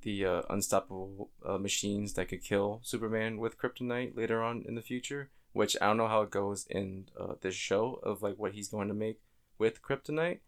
the 0.01 0.25
uh, 0.25 0.41
unstoppable 0.49 1.29
uh, 1.45 1.57
machines 1.57 2.13
that 2.13 2.27
could 2.29 2.43
kill 2.43 2.79
Superman 2.83 3.37
with 3.37 3.57
Kryptonite 3.57 4.15
later 4.15 4.41
on 4.43 4.63
in 4.67 4.75
the 4.75 4.81
future. 4.81 5.29
Which 5.57 5.75
I 5.81 5.87
don't 5.87 5.97
know 5.97 6.07
how 6.07 6.21
it 6.21 6.29
goes 6.29 6.67
in 6.69 7.09
uh, 7.19 7.33
this 7.41 7.55
show 7.55 7.99
of 8.03 8.21
like 8.21 8.35
what 8.37 8.51
he's 8.51 8.69
going 8.69 8.89
to 8.89 8.93
make 8.93 9.19
with 9.57 9.81
Kryptonite, 9.81 10.41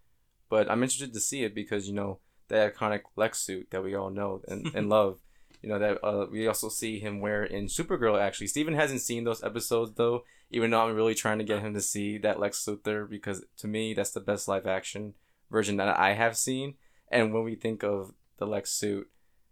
but 0.50 0.70
I'm 0.70 0.84
interested 0.84 1.14
to 1.14 1.20
see 1.20 1.44
it 1.44 1.56
because 1.56 1.88
you 1.88 1.96
know 1.96 2.20
the 2.48 2.72
iconic 2.72 3.02
Lex 3.16 3.40
suit 3.40 3.72
that 3.72 3.84
we 3.84 3.96
all 3.96 4.12
know 4.12 4.44
and, 4.48 4.70
and 4.76 4.88
love. 4.98 5.18
You 5.64 5.70
know 5.70 5.80
that 5.80 6.06
uh, 6.06 6.28
we 6.32 6.46
also 6.46 6.70
see 6.70 7.00
him 7.00 7.22
wear 7.22 7.44
in 7.44 7.66
Supergirl. 7.66 8.22
Actually, 8.22 8.48
Steven 8.48 8.76
hasn't 8.76 9.02
seen 9.02 9.24
those 9.24 9.44
episodes 9.44 9.94
though. 9.96 10.26
Even 10.52 10.70
though 10.70 10.82
I'm 10.82 10.96
really 10.96 11.16
trying 11.16 11.40
to 11.40 11.44
get 11.44 11.62
him 11.62 11.74
to 11.74 11.82
see 11.82 12.20
that 12.20 12.40
Lex 12.40 12.64
Luthor 12.66 13.10
because 13.10 13.44
to 13.58 13.68
me 13.68 13.96
that's 13.96 14.12
the 14.12 14.20
best 14.20 14.48
live 14.48 14.68
action 14.68 15.16
version 15.50 15.78
that 15.78 15.98
I 15.98 16.14
have 16.14 16.38
seen. 16.38 16.76
And 17.12 17.34
when 17.34 17.44
we 17.44 17.56
think 17.56 17.84
of 17.84 18.14
the 18.38 18.46
Lex 18.46 18.70
suit, 18.72 19.10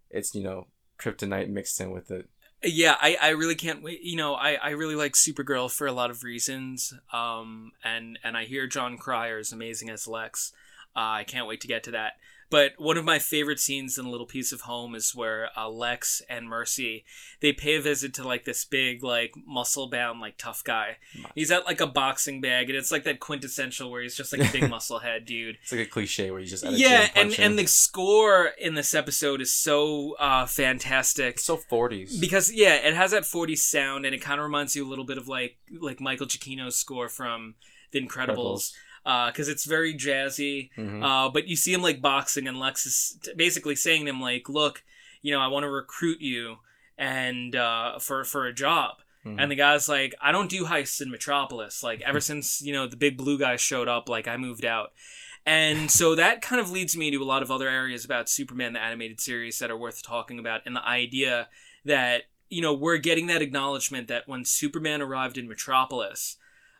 it's 0.08 0.36
you 0.36 0.44
know 0.44 0.68
kryptonite 1.00 1.48
mixed 1.48 1.80
in 1.80 1.90
with 1.90 2.12
it. 2.12 2.28
Yeah, 2.62 2.96
I, 3.00 3.16
I 3.22 3.28
really 3.30 3.54
can't 3.54 3.82
wait. 3.82 4.02
You 4.02 4.16
know, 4.16 4.34
I, 4.34 4.54
I 4.54 4.70
really 4.70 4.96
like 4.96 5.12
Supergirl 5.12 5.70
for 5.70 5.86
a 5.86 5.92
lot 5.92 6.10
of 6.10 6.24
reasons. 6.24 6.92
Um, 7.12 7.72
and 7.84 8.18
and 8.24 8.36
I 8.36 8.44
hear 8.44 8.66
Jon 8.66 8.98
Cryer 8.98 9.38
is 9.38 9.52
amazing 9.52 9.90
as 9.90 10.08
Lex. 10.08 10.52
Uh, 10.96 11.22
I 11.22 11.24
can't 11.24 11.46
wait 11.46 11.60
to 11.60 11.68
get 11.68 11.84
to 11.84 11.92
that. 11.92 12.14
But 12.50 12.72
one 12.78 12.96
of 12.96 13.04
my 13.04 13.18
favorite 13.18 13.60
scenes 13.60 13.98
in 13.98 14.06
A 14.06 14.10
Little 14.10 14.26
Piece 14.26 14.52
of 14.52 14.62
Home 14.62 14.94
is 14.94 15.14
where 15.14 15.50
uh, 15.56 15.68
Lex 15.68 16.22
and 16.28 16.48
Mercy 16.48 17.04
they 17.40 17.52
pay 17.52 17.76
a 17.76 17.80
visit 17.80 18.14
to 18.14 18.26
like 18.26 18.44
this 18.44 18.64
big 18.64 19.04
like 19.04 19.32
muscle 19.46 19.88
bound 19.88 20.20
like 20.20 20.36
tough 20.38 20.64
guy. 20.64 20.96
He's 21.34 21.50
at 21.50 21.66
like 21.66 21.80
a 21.80 21.86
boxing 21.86 22.40
bag, 22.40 22.68
and 22.68 22.78
it's 22.78 22.90
like 22.90 23.04
that 23.04 23.20
quintessential 23.20 23.90
where 23.90 24.02
he's 24.02 24.16
just 24.16 24.32
like 24.32 24.48
a 24.48 24.52
big 24.52 24.68
muscle 24.70 24.98
head 24.98 25.24
dude. 25.24 25.58
It's 25.62 25.72
like 25.72 25.82
a 25.82 25.86
cliche 25.86 26.30
where 26.30 26.40
you 26.40 26.46
just 26.46 26.64
at 26.64 26.72
a 26.72 26.76
Yeah, 26.76 27.08
and 27.14 27.38
and 27.38 27.58
the 27.58 27.66
score 27.66 28.46
in 28.58 28.74
this 28.74 28.94
episode 28.94 29.40
is 29.40 29.52
so 29.52 30.16
uh, 30.18 30.46
fantastic. 30.46 31.34
It's 31.34 31.44
so 31.44 31.58
40s. 31.70 32.20
Because 32.20 32.52
yeah, 32.52 32.74
it 32.74 32.94
has 32.94 33.12
that 33.12 33.22
40s 33.22 33.58
sound, 33.58 34.04
and 34.04 34.14
it 34.14 34.22
kind 34.22 34.40
of 34.40 34.44
reminds 34.44 34.74
you 34.74 34.86
a 34.86 34.88
little 34.88 35.04
bit 35.04 35.18
of 35.18 35.28
like 35.28 35.58
like 35.80 36.00
Michael 36.00 36.26
Giacchino's 36.26 36.76
score 36.76 37.08
from 37.08 37.54
The 37.92 38.04
Incredibles, 38.04 38.72
because 39.04 39.48
it's 39.48 39.64
very 39.64 39.94
jazzy. 39.94 40.70
Mhm. 40.76 41.02
Uh, 41.02 41.30
but 41.30 41.48
you 41.48 41.56
see 41.56 41.72
him 41.72 41.82
like 41.82 42.00
boxing, 42.02 42.46
and 42.48 42.58
Lex 42.58 42.86
is 42.86 43.18
t- 43.22 43.32
basically 43.36 43.74
saying 43.76 44.04
to 44.04 44.10
him 44.10 44.20
like, 44.20 44.48
"Look, 44.48 44.84
you 45.22 45.32
know, 45.32 45.40
I 45.40 45.46
want 45.48 45.64
to 45.64 45.70
recruit 45.70 46.20
you 46.20 46.58
and 46.96 47.54
uh, 47.56 47.98
for 47.98 48.24
for 48.24 48.46
a 48.46 48.52
job." 48.52 48.96
Mhm. 49.24 49.36
And 49.40 49.50
the 49.50 49.56
guy's 49.56 49.88
like, 49.88 50.14
"I 50.20 50.30
don't 50.32 50.50
do 50.50 50.64
heists 50.66 51.00
in 51.00 51.10
Metropolis. 51.10 51.82
Like 51.82 52.00
ever 52.02 52.20
since 52.30 52.60
you 52.62 52.72
know 52.72 52.86
the 52.86 52.96
big 52.96 53.16
blue 53.16 53.38
guy 53.38 53.56
showed 53.56 53.88
up, 53.88 54.08
like 54.08 54.28
I 54.28 54.36
moved 54.36 54.64
out." 54.64 54.92
And 55.46 55.90
so 55.90 56.14
that 56.14 56.42
kind 56.42 56.60
of 56.60 56.70
leads 56.70 56.94
me 56.94 57.10
to 57.10 57.22
a 57.22 57.24
lot 57.24 57.42
of 57.42 57.50
other 57.50 57.68
areas 57.68 58.04
about 58.04 58.28
Superman 58.28 58.74
the 58.74 58.80
animated 58.82 59.18
series 59.20 59.58
that 59.60 59.70
are 59.70 59.78
worth 59.78 60.02
talking 60.02 60.38
about, 60.38 60.60
and 60.66 60.76
the 60.76 60.84
idea 60.84 61.48
that 61.84 62.24
you 62.50 62.60
know 62.60 62.74
we're 62.74 62.98
getting 62.98 63.26
that 63.28 63.40
acknowledgement 63.42 64.08
that 64.08 64.28
when 64.28 64.44
Superman 64.44 65.00
arrived 65.00 65.38
in 65.38 65.48
Metropolis, 65.48 66.36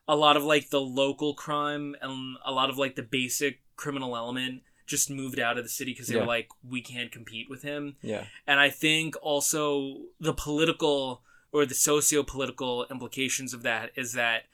a 0.09 0.17
lot 0.17 0.37
of 0.37 0.43
like 0.45 0.71
the 0.71 0.81
local 0.81 1.35
crime 1.35 1.95
and 2.01 2.37
a 2.45 2.51
lot 2.53 2.71
of 2.71 2.79
like 2.79 2.97
the 2.97 3.03
basic 3.03 3.61
criminal 3.77 4.17
element 4.17 4.63
just 4.87 5.11
moved 5.11 5.39
out 5.39 5.59
of 5.59 5.65
the 5.65 5.69
city 5.69 5.93
because 5.93 6.07
they 6.09 6.15
Yeah. 6.15 6.23
were 6.23 6.27
like 6.27 6.49
we 6.67 6.81
can't 6.81 7.13
compete 7.13 7.49
with 7.51 7.63
him 7.63 7.97
yeah. 8.03 8.25
and 8.47 8.59
i 8.59 8.71
think 8.71 9.15
also 9.23 9.99
the 10.19 10.33
political 10.33 11.23
or 11.53 11.67
the 11.67 11.75
socio-political 11.75 12.87
implications 12.91 13.53
of 13.55 13.63
that 13.63 13.91
is 13.97 14.13
that 14.15 14.45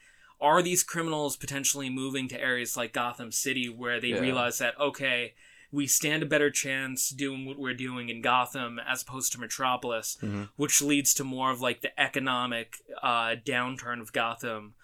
are 0.40 0.60
these 0.62 0.82
criminals 0.82 1.36
potentially 1.36 1.88
moving 1.88 2.26
to 2.28 2.40
areas 2.40 2.76
like 2.76 2.92
gotham 2.92 3.30
city 3.32 3.68
where 3.68 4.00
they 4.00 4.08
Yeah. 4.08 4.18
realize 4.20 4.58
that 4.58 4.78
okay 4.80 5.34
we 5.70 5.86
stand 5.88 6.22
a 6.22 6.26
better 6.26 6.50
chance 6.50 7.08
doing 7.10 7.46
what 7.46 7.58
we're 7.58 7.74
doing 7.74 8.08
in 8.08 8.20
gotham 8.20 8.78
as 8.80 9.02
opposed 9.02 9.32
to 9.32 9.40
metropolis 9.40 10.18
Mhm. 10.22 10.48
which 10.56 10.82
leads 10.82 11.14
to 11.14 11.24
more 11.24 11.50
of 11.52 11.60
like 11.60 11.80
the 11.80 11.98
economic 12.00 12.78
uh, 13.02 13.36
downturn 13.44 14.00
of 14.00 14.12
gotham 14.12 14.74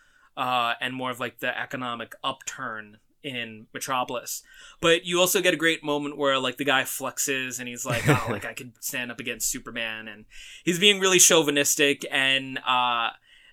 uh, 0.41 0.73
and 0.81 0.95
more 0.95 1.11
of 1.11 1.21
like 1.21 1.41
the 1.41 1.57
economic 1.57 2.15
upturn 2.25 2.97
in 3.23 3.67
Metropolis. 3.75 4.43
But 4.81 5.05
you 5.05 5.21
also 5.21 5.43
get 5.43 5.53
a 5.53 5.59
great 5.59 5.85
moment 5.85 6.17
where 6.17 6.39
like 6.39 6.57
the 6.57 6.65
guy 6.65 6.85
flexes 6.85 7.59
and 7.59 7.69
he's 7.69 7.85
like, 7.85 8.09
"Oh, 8.09 8.27
like 8.31 8.47
I 8.47 8.55
could 8.55 8.73
stand 8.81 9.13
up 9.13 9.21
against 9.21 9.51
Superman," 9.51 10.09
and 10.09 10.25
he's 10.65 10.79
being 10.79 10.99
really 10.99 11.19
chauvinistic. 11.19 12.07
And 12.11 12.59
uh, 12.67 13.11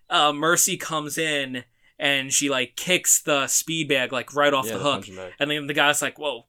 uh, 0.09 0.31
Mercy 0.31 0.77
comes 0.77 1.17
in 1.17 1.65
and 1.99 2.31
she 2.31 2.47
like 2.47 2.77
kicks 2.77 3.21
the 3.21 3.47
speed 3.47 3.89
bag 3.89 4.13
like 4.13 4.33
right 4.33 4.53
off 4.53 4.67
yeah, 4.67 4.77
the 4.77 4.79
hook, 4.79 5.07
and 5.41 5.51
then 5.51 5.67
the 5.67 5.73
guy's 5.73 6.01
like, 6.01 6.17
"Whoa." 6.17 6.45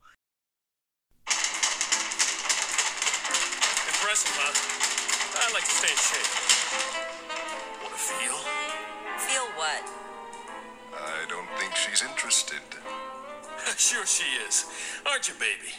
Think 11.69 11.75
she's 11.75 12.01
interested. 12.03 12.59
sure 13.77 14.05
she 14.05 14.23
is. 14.47 14.65
Aren't 15.05 15.27
you, 15.27 15.35
baby? 15.35 15.73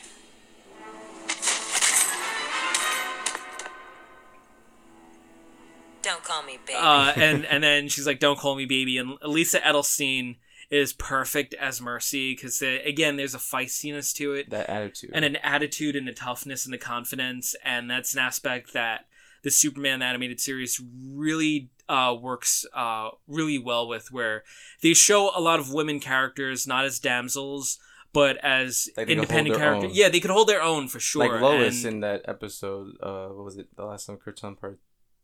Don't 6.02 6.25
call 6.25 6.42
me 6.42 6.59
baby. 6.66 6.78
uh, 6.78 7.12
and 7.16 7.44
and 7.44 7.62
then 7.62 7.88
she's 7.88 8.06
like, 8.06 8.20
"Don't 8.20 8.38
call 8.38 8.54
me 8.56 8.64
baby." 8.64 8.97
And 8.97 9.18
Lisa 9.23 9.61
Edelstein 9.61 10.37
is 10.70 10.92
perfect 10.94 11.52
as 11.54 11.80
Mercy 11.82 12.32
because 12.35 12.62
again, 12.62 13.16
there's 13.16 13.35
a 13.35 13.38
feistiness 13.38 14.14
to 14.14 14.32
it, 14.32 14.49
That 14.50 14.70
attitude. 14.70 15.11
and 15.12 15.25
an 15.26 15.37
attitude 15.37 15.97
and 15.97 16.09
a 16.09 16.14
toughness 16.14 16.64
and 16.64 16.75
a 16.75 16.78
confidence, 16.78 17.54
and 17.62 17.90
that's 17.90 18.14
an 18.14 18.20
aspect 18.20 18.73
that 18.73 19.04
the 19.42 19.50
Superman 19.50 20.02
animated 20.02 20.40
series 20.40 20.80
really 21.12 21.70
uh, 21.88 22.14
works 22.20 22.64
uh, 22.75 23.11
really 23.26 23.59
well 23.59 23.88
with, 23.88 24.12
where 24.12 24.44
they 24.82 24.94
show 24.94 25.30
a 25.37 25.40
lot 25.40 25.59
of 25.61 25.73
women 25.73 26.00
characters 26.00 26.66
not 26.66 26.85
as 26.85 26.99
damsels. 26.99 27.78
But 28.12 28.38
as 28.38 28.88
independent 28.99 29.56
characters, 29.56 29.92
yeah, 29.97 30.09
they 30.09 30.18
could 30.18 30.32
hold 30.32 30.49
their 30.49 30.61
own 30.61 30.88
for 30.88 30.99
sure. 30.99 31.28
like 31.30 31.40
Lois 31.40 31.85
and- 31.85 31.94
in 31.94 32.00
that 32.00 32.23
episode, 32.26 32.97
uh, 33.00 33.28
what 33.28 33.44
was 33.44 33.56
it? 33.56 33.68
The 33.76 33.85
last 33.85 34.09
one, 34.09 34.18
Krypton 34.18 34.59
part. 34.61 34.80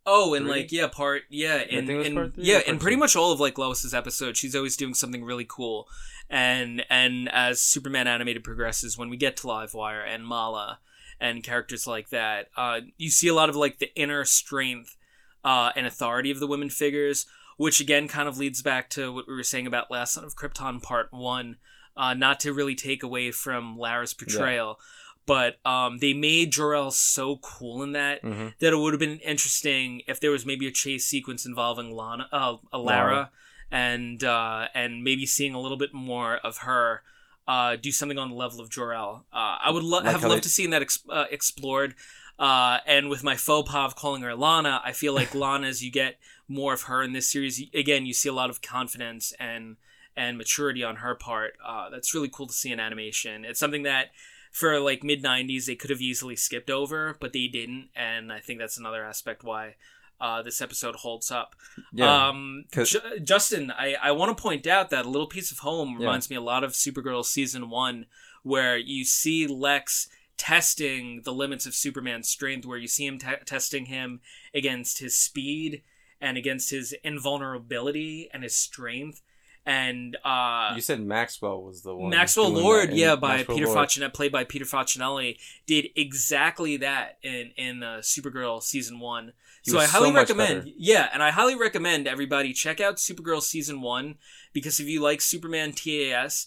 Oh, 0.08 0.34
and 0.34 0.46
Three? 0.46 0.54
like 0.54 0.70
yeah, 0.72 0.86
part 0.86 1.22
yeah, 1.28 1.56
and, 1.56 1.88
think 1.88 1.90
it 1.90 1.96
was 1.96 2.06
in 2.06 2.14
part 2.14 2.34
three 2.36 2.44
yeah, 2.44 2.60
in 2.64 2.78
pretty 2.78 2.94
two? 2.94 3.00
much 3.00 3.16
all 3.16 3.32
of 3.32 3.40
like 3.40 3.58
Lois's 3.58 3.92
episodes, 3.92 4.38
she's 4.38 4.54
always 4.54 4.76
doing 4.76 4.94
something 4.94 5.24
really 5.24 5.46
cool. 5.48 5.88
And 6.30 6.84
and 6.88 7.28
as 7.32 7.60
Superman 7.60 8.06
animated 8.06 8.44
progresses, 8.44 8.96
when 8.96 9.10
we 9.10 9.16
get 9.16 9.36
to 9.38 9.48
Livewire 9.48 10.06
and 10.06 10.24
Mala 10.24 10.78
and 11.20 11.42
characters 11.42 11.86
like 11.86 12.10
that, 12.10 12.48
uh, 12.56 12.80
you 12.96 13.10
see 13.10 13.28
a 13.28 13.34
lot 13.34 13.48
of 13.48 13.56
like 13.56 13.78
the 13.78 13.94
inner 13.94 14.24
strength 14.24 14.96
uh, 15.44 15.70
and 15.76 15.86
authority 15.86 16.30
of 16.30 16.40
the 16.40 16.46
women 16.46 16.70
figures, 16.70 17.26
which 17.56 17.80
again 17.80 18.08
kind 18.08 18.28
of 18.28 18.38
leads 18.38 18.62
back 18.62 18.90
to 18.90 19.12
what 19.12 19.26
we 19.28 19.34
were 19.34 19.42
saying 19.42 19.66
about 19.66 19.90
Last 19.90 20.14
Son 20.14 20.24
of 20.24 20.34
Krypton 20.36 20.82
Part 20.82 21.08
One. 21.12 21.56
Uh, 21.96 22.12
not 22.12 22.40
to 22.40 22.52
really 22.52 22.74
take 22.74 23.02
away 23.02 23.30
from 23.30 23.78
Lara's 23.78 24.12
portrayal, 24.12 24.78
but 25.24 25.56
um, 25.64 25.96
they 25.98 26.12
made 26.12 26.52
Jor-El 26.52 26.90
so 26.90 27.38
cool 27.38 27.82
in 27.82 27.92
that 27.92 28.22
Mhm. 28.22 28.52
that 28.58 28.74
it 28.74 28.76
would 28.76 28.92
have 28.92 29.00
been 29.00 29.18
interesting 29.20 30.02
if 30.06 30.20
there 30.20 30.30
was 30.30 30.44
maybe 30.44 30.66
a 30.66 30.70
chase 30.70 31.06
sequence 31.06 31.46
involving 31.46 31.90
Lana, 31.96 32.28
uh, 32.30 32.56
uh, 32.70 32.78
Lara, 32.78 33.12
Lara. 33.14 33.30
and 33.70 34.22
uh, 34.22 34.68
and 34.74 35.02
maybe 35.02 35.24
seeing 35.24 35.54
a 35.54 35.60
little 35.60 35.78
bit 35.78 35.94
more 35.94 36.36
of 36.36 36.58
her 36.58 37.02
uh, 37.48 37.76
do 37.76 37.92
something 37.92 38.18
on 38.18 38.30
the 38.30 38.34
level 38.36 38.60
of 38.60 38.70
Jor-El. 38.70 39.24
Uh, 39.32 39.36
I 39.64 39.70
would 39.70 39.82
lo- 39.84 39.98
Like 39.98 40.06
have 40.12 40.22
loved 40.22 40.36
they- 40.36 40.40
to 40.40 40.48
see 40.48 40.66
that 40.66 40.82
ex- 40.82 41.04
uh, 41.08 41.26
explored. 41.30 41.94
Uh, 42.38 42.78
and 42.86 43.08
with 43.08 43.24
my 43.24 43.34
faux 43.36 43.70
pas 43.70 43.86
of 43.92 43.96
calling 43.96 44.22
her 44.22 44.34
Lana, 44.34 44.80
I 44.84 44.92
feel 44.92 45.14
like 45.14 45.34
Lana, 45.44 45.66
as 45.68 45.82
you 45.82 45.90
get 45.90 46.18
more 46.48 46.74
of 46.74 46.82
her 46.82 47.02
in 47.02 47.12
this 47.12 47.28
series, 47.30 47.62
again, 47.72 48.04
you 48.06 48.12
see 48.12 48.28
a 48.28 48.32
lot 48.32 48.50
of 48.50 48.60
confidence 48.62 49.32
and 49.38 49.76
and 50.18 50.38
maturity 50.38 50.82
on 50.82 50.96
her 50.96 51.14
part. 51.14 51.54
Uh, 51.64 51.90
that's 51.90 52.14
really 52.14 52.28
cool 52.28 52.46
to 52.46 52.52
see 52.52 52.72
in 52.72 52.80
animation. 52.80 53.44
It's 53.44 53.60
something 53.60 53.82
that 53.84 54.10
for 54.52 54.80
like 54.80 55.04
mid 55.04 55.22
90s 55.22 55.66
they 55.66 55.74
could 55.76 55.90
have 55.90 56.00
easily 56.00 56.34
skipped 56.34 56.70
over 56.70 57.14
but 57.20 57.34
they 57.34 57.46
didn't 57.46 57.90
and 57.94 58.32
i 58.32 58.38
think 58.40 58.58
that's 58.58 58.78
another 58.78 59.04
aspect 59.04 59.44
why 59.44 59.74
uh, 60.20 60.40
this 60.42 60.62
episode 60.62 60.96
holds 60.96 61.30
up 61.30 61.54
Yeah. 61.92 62.28
um, 62.28 62.64
Ju- 62.72 63.00
Justyn 63.20 63.70
i, 63.76 63.94
I 64.02 64.12
want 64.12 64.36
to 64.36 64.40
point 64.42 64.66
out 64.66 64.90
that 64.90 65.04
a 65.06 65.08
little 65.10 65.26
piece 65.28 65.50
of 65.50 65.58
home 65.58 65.90
Yeah. 65.98 66.06
reminds 66.06 66.30
me 66.30 66.36
a 66.36 66.40
lot 66.40 66.64
of 66.64 66.72
supergirl 66.72 67.24
season 67.24 67.68
one 67.70 68.06
where 68.42 68.76
you 68.76 69.04
see 69.04 69.46
lex 69.46 70.08
testing 70.38 71.22
the 71.24 71.32
limits 71.32 71.66
of 71.66 71.74
superman's 71.74 72.28
strength 72.28 72.64
where 72.66 72.78
you 72.78 72.86
see 72.88 73.06
him 73.06 73.18
te- 73.18 73.44
testing 73.44 73.86
him 73.86 74.20
against 74.54 74.98
his 74.98 75.16
speed 75.16 75.82
and 76.20 76.36
against 76.38 76.70
his 76.70 76.94
invulnerability 77.40 78.28
and 78.32 78.42
his 78.42 78.54
strength 78.54 79.22
and 79.64 80.16
uh 80.24 80.72
you 80.76 80.80
said 80.80 81.00
Maxwell 81.00 81.60
was 81.60 81.82
the 81.82 81.92
one. 81.94 82.10
Maxwell 82.10 82.50
Lord, 82.50 82.92
yeah, 82.92 83.16
by 83.16 83.38
Maxwell 83.38 83.56
Peter 83.56 83.66
Lord- 83.66 83.88
Facinelli, 83.88 84.14
played 84.14 84.30
by 84.30 84.44
Peter 84.44 84.64
Facinelli, 84.64 85.38
did 85.66 85.88
exactly 85.96 86.76
that 86.76 87.18
in 87.24 87.50
in 87.56 87.82
uh, 87.82 87.96
Supergirl 87.98 88.62
season 88.62 89.00
one. 89.00 89.32
He 89.66 89.72
so 89.72 89.80
I 89.80 89.86
highly 89.86 90.10
so 90.10 90.14
recommend, 90.14 90.60
better. 90.60 90.70
yeah, 90.78 91.08
and 91.12 91.24
I 91.24 91.32
highly 91.32 91.56
recommend 91.56 92.06
everybody 92.06 92.52
check 92.52 92.80
out 92.80 92.98
Supergirl 92.98 93.42
season 93.42 93.80
one 93.80 94.14
because 94.52 94.78
if 94.78 94.86
you 94.86 95.02
like 95.02 95.20
Superman 95.20 95.72
TAS, 95.72 96.46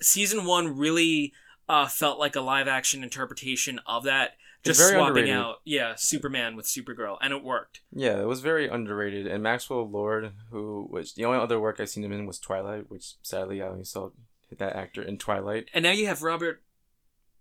season 0.00 0.44
one 0.44 0.78
really 0.78 1.32
uh, 1.68 1.88
felt 1.88 2.20
like 2.20 2.36
a 2.36 2.40
live 2.40 2.68
action 2.68 3.02
interpretation 3.02 3.80
of 3.88 4.04
that. 4.04 4.34
Just 4.62 4.78
swapping 4.78 5.00
underrated. 5.00 5.34
out, 5.34 5.56
yeah, 5.64 5.94
Superman 5.96 6.54
with 6.54 6.66
Supergirl, 6.66 7.16
and 7.20 7.32
it 7.32 7.42
worked. 7.42 7.80
Yeah, 7.92 8.20
it 8.20 8.28
was 8.28 8.40
very 8.40 8.68
underrated. 8.68 9.26
And 9.26 9.42
Maxwell 9.42 9.90
Lord, 9.90 10.30
who 10.50 10.86
was 10.88 11.14
the 11.14 11.24
only 11.24 11.40
other 11.40 11.58
work 11.58 11.80
I 11.80 11.86
seen 11.86 12.04
him 12.04 12.12
in 12.12 12.24
was 12.24 12.38
Twilight, 12.38 12.88
which 12.88 13.14
sadly 13.22 13.60
I 13.62 13.66
only 13.66 13.84
saw 13.84 14.10
hit 14.48 14.60
that 14.60 14.76
actor 14.76 15.02
in 15.02 15.18
Twilight. 15.18 15.66
And 15.74 15.82
now 15.82 15.90
you 15.90 16.06
have 16.06 16.22
Robert 16.22 16.62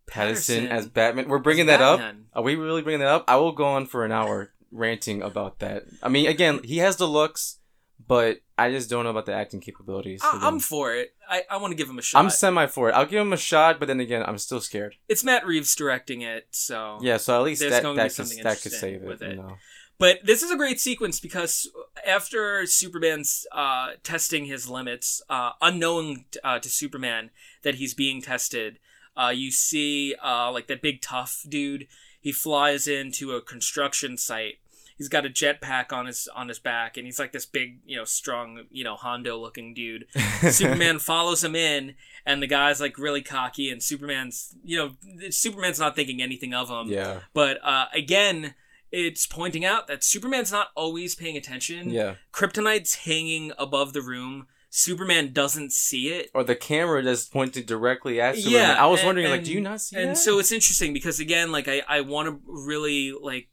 Pattinson, 0.07 0.13
Patterson 0.13 0.67
as 0.69 0.88
Batman. 0.88 1.27
We're 1.27 1.38
bringing 1.38 1.67
that 1.67 1.81
up. 1.81 2.01
Are 2.33 2.41
we 2.41 2.55
really 2.55 2.81
bringing 2.81 3.01
that 3.01 3.09
up? 3.09 3.25
I 3.27 3.36
will 3.36 3.51
go 3.51 3.65
on 3.65 3.86
for 3.86 4.05
an 4.05 4.12
hour 4.12 4.53
ranting 4.72 5.22
about 5.22 5.60
that. 5.60 5.84
I 6.02 6.10
mean, 6.10 6.28
again, 6.28 6.62
he 6.64 6.78
has 6.78 6.98
the 6.98 7.08
looks, 7.08 7.60
but 8.06 8.40
I 8.58 8.72
just 8.72 8.90
don't 8.90 9.04
know 9.04 9.10
about 9.10 9.26
the 9.26 9.34
acting 9.34 9.62
capabilities. 9.62 10.22
I, 10.24 10.40
I'm 10.44 10.60
for 10.60 10.96
it. 10.96 11.14
I, 11.30 11.44
I 11.50 11.58
want 11.58 11.72
to 11.72 11.76
give 11.76 11.90
him 11.90 12.00
a 12.00 12.02
shot. 12.02 12.20
I'm 12.20 12.30
semi 12.30 12.66
for 12.68 12.90
it. 12.90 12.94
I'll 12.94 13.06
give 13.06 13.22
him 13.22 13.34
a 13.34 13.38
shot, 13.38 13.80
but 13.80 13.88
then 13.88 14.00
again, 14.00 14.24
I'm 14.26 14.38
still 14.38 14.62
scared. 14.62 14.96
it's 15.08 15.24
Matt 15.24 15.46
Reeves 15.46 15.76
directing 15.76 16.22
it, 16.22 16.48
so 16.52 17.00
Yeah, 17.02 17.18
so 17.18 17.38
at 17.38 17.44
least 17.44 17.62
that 17.62 17.84
going 17.84 17.98
to 17.98 18.04
be 18.04 18.10
that 18.10 18.16
could, 18.16 18.44
that 18.44 18.62
could 18.62 18.72
save 18.72 19.04
it. 19.04 19.08
with 19.08 19.22
You 19.22 19.36
know? 19.36 19.58
But 20.00 20.26
this 20.26 20.42
is 20.42 20.50
a 20.50 20.56
great 20.56 20.80
sequence 20.80 21.20
because 21.20 21.70
after 22.08 22.66
Superman's 22.66 23.46
uh, 23.52 23.92
testing 24.02 24.46
his 24.46 24.70
limits, 24.70 25.22
uh, 25.30 25.52
unknown 25.62 26.24
uh, 26.42 26.60
to 26.60 26.70
Superman 26.70 27.32
that 27.64 27.76
he's 27.76 27.94
being 27.94 28.22
tested, 28.22 28.80
uh, 29.20 29.30
you 29.30 29.52
see 29.52 30.16
uh, 30.24 30.52
like 30.52 30.68
that 30.68 30.82
big 30.82 31.02
tough 31.02 31.44
dude. 31.48 31.88
He 32.22 32.32
flies 32.32 32.88
into 32.88 33.32
a 33.32 33.42
construction 33.42 34.18
site. 34.18 34.56
He's 34.98 35.08
got 35.08 35.26
a 35.26 35.30
jetpack 35.30 35.94
on 35.94 36.08
his 36.08 36.28
on 36.36 36.50
his 36.50 36.60
back, 36.60 36.98
and 36.98 37.06
he's 37.06 37.20
like 37.20 37.32
this 37.32 37.46
big, 37.46 37.80
you 37.86 37.96
know, 37.96 38.04
strong, 38.04 38.66
you 38.70 38.84
know, 38.84 38.96
Hondo 38.96 39.38
looking 39.38 39.74
dude. 39.74 40.06
Superman 40.50 41.00
follows 41.00 41.42
him 41.42 41.56
in, 41.56 41.96
and 42.26 42.44
the 42.44 42.48
guy's 42.48 42.82
like 42.82 42.98
really 42.98 43.22
cocky, 43.22 43.70
and 43.70 43.82
Superman's, 43.82 44.56
you 44.62 44.78
know, 44.78 45.30
Superman's 45.30 45.80
not 45.80 45.96
thinking 45.96 46.22
anything 46.22 46.54
of 46.54 46.70
him. 46.70 46.90
Yeah, 46.92 47.20
But 47.34 47.60
uh, 47.64 47.86
again, 47.94 48.56
it's 48.92 49.26
pointing 49.26 49.64
out 49.64 49.88
that 49.88 50.04
Superman's 50.04 50.52
not 50.52 50.68
always 50.76 51.16
paying 51.16 51.38
attention. 51.38 51.92
yeah. 51.92 52.16
Kryptonite's 52.34 52.96
hanging 53.06 53.54
above 53.58 53.94
the 53.94 54.02
room. 54.02 54.48
Superman 54.70 55.34
doesn't 55.34 55.72
see 55.74 56.10
it. 56.10 56.30
Or 56.34 56.44
the 56.44 56.56
camera 56.56 57.02
just 57.04 57.34
pointed 57.34 57.66
directly 57.66 58.22
at 58.22 58.36
Superman. 58.36 58.54
Yeah, 58.76 58.84
I 58.84 58.86
was 58.88 59.00
and- 59.00 59.08
wondering, 59.08 59.30
like, 59.30 59.44
do 59.44 59.52
you 59.52 59.62
not 59.62 59.82
see 59.82 59.96
it? 59.96 60.02
And 60.02 60.12
that? 60.12 60.18
so 60.18 60.38
it's 60.40 60.52
interesting 60.52 60.94
because 60.94 61.20
again, 61.20 61.52
like 61.52 61.68
I, 61.68 61.82
I 61.88 62.02
want 62.02 62.28
to 62.30 62.40
really 62.46 63.12
like 63.20 63.48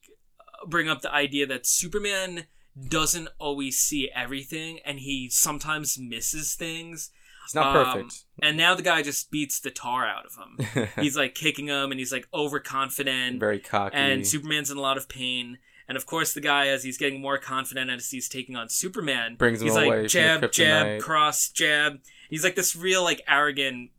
bring 0.67 0.89
up 0.89 1.01
the 1.03 1.13
idea 1.13 1.47
that 1.47 1.67
Superman 1.67 2.45
doesn't 2.89 3.29
always 3.39 3.79
see 3.79 4.11
everything, 4.15 4.81
and 4.85 4.99
he 5.01 5.31
sometimes 5.31 5.99
misses 5.99 6.55
things. 6.55 7.11
it's 7.47 7.55
not 7.55 7.75
Um, 7.75 7.85
perfect. 7.85 8.25
And 8.43 8.57
now 8.59 8.75
the 8.75 8.83
guy 8.83 9.01
just 9.03 9.31
beats 9.31 9.59
the 9.61 9.71
tar 9.71 10.07
out 10.07 10.25
of 10.27 10.35
him. 10.37 10.89
he's 11.03 11.17
like 11.17 11.35
kicking 11.35 11.69
him, 11.69 11.91
and 11.91 11.99
he's 11.99 12.13
like 12.13 12.29
overconfident. 12.35 13.41
Very 13.41 13.59
cocky. 13.61 13.97
and 13.97 14.27
Superman's 14.27 14.71
in 14.71 14.77
a 14.77 14.83
lot 14.83 14.99
of 14.99 15.09
pain. 15.09 15.59
And 15.89 15.97
of 15.97 16.05
course, 16.07 16.33
the 16.35 16.41
guy, 16.41 16.67
as 16.69 16.83
he's 16.83 16.99
getting 16.99 17.21
more 17.21 17.39
confident 17.39 17.91
as 17.91 18.11
he's 18.11 18.29
taking 18.29 18.57
on 18.57 18.69
Superman, 18.69 19.37
Brings 19.37 19.61
him 19.61 19.67
he's 19.69 19.77
like 19.77 20.09
jab, 20.09 20.51
jab, 20.51 21.01
cross, 21.01 21.49
jab. 21.49 22.01
He's 22.29 22.43
like 22.43 22.57
this 22.57 22.75
real 22.75 23.05
like 23.05 23.23
arrogant 23.29 23.91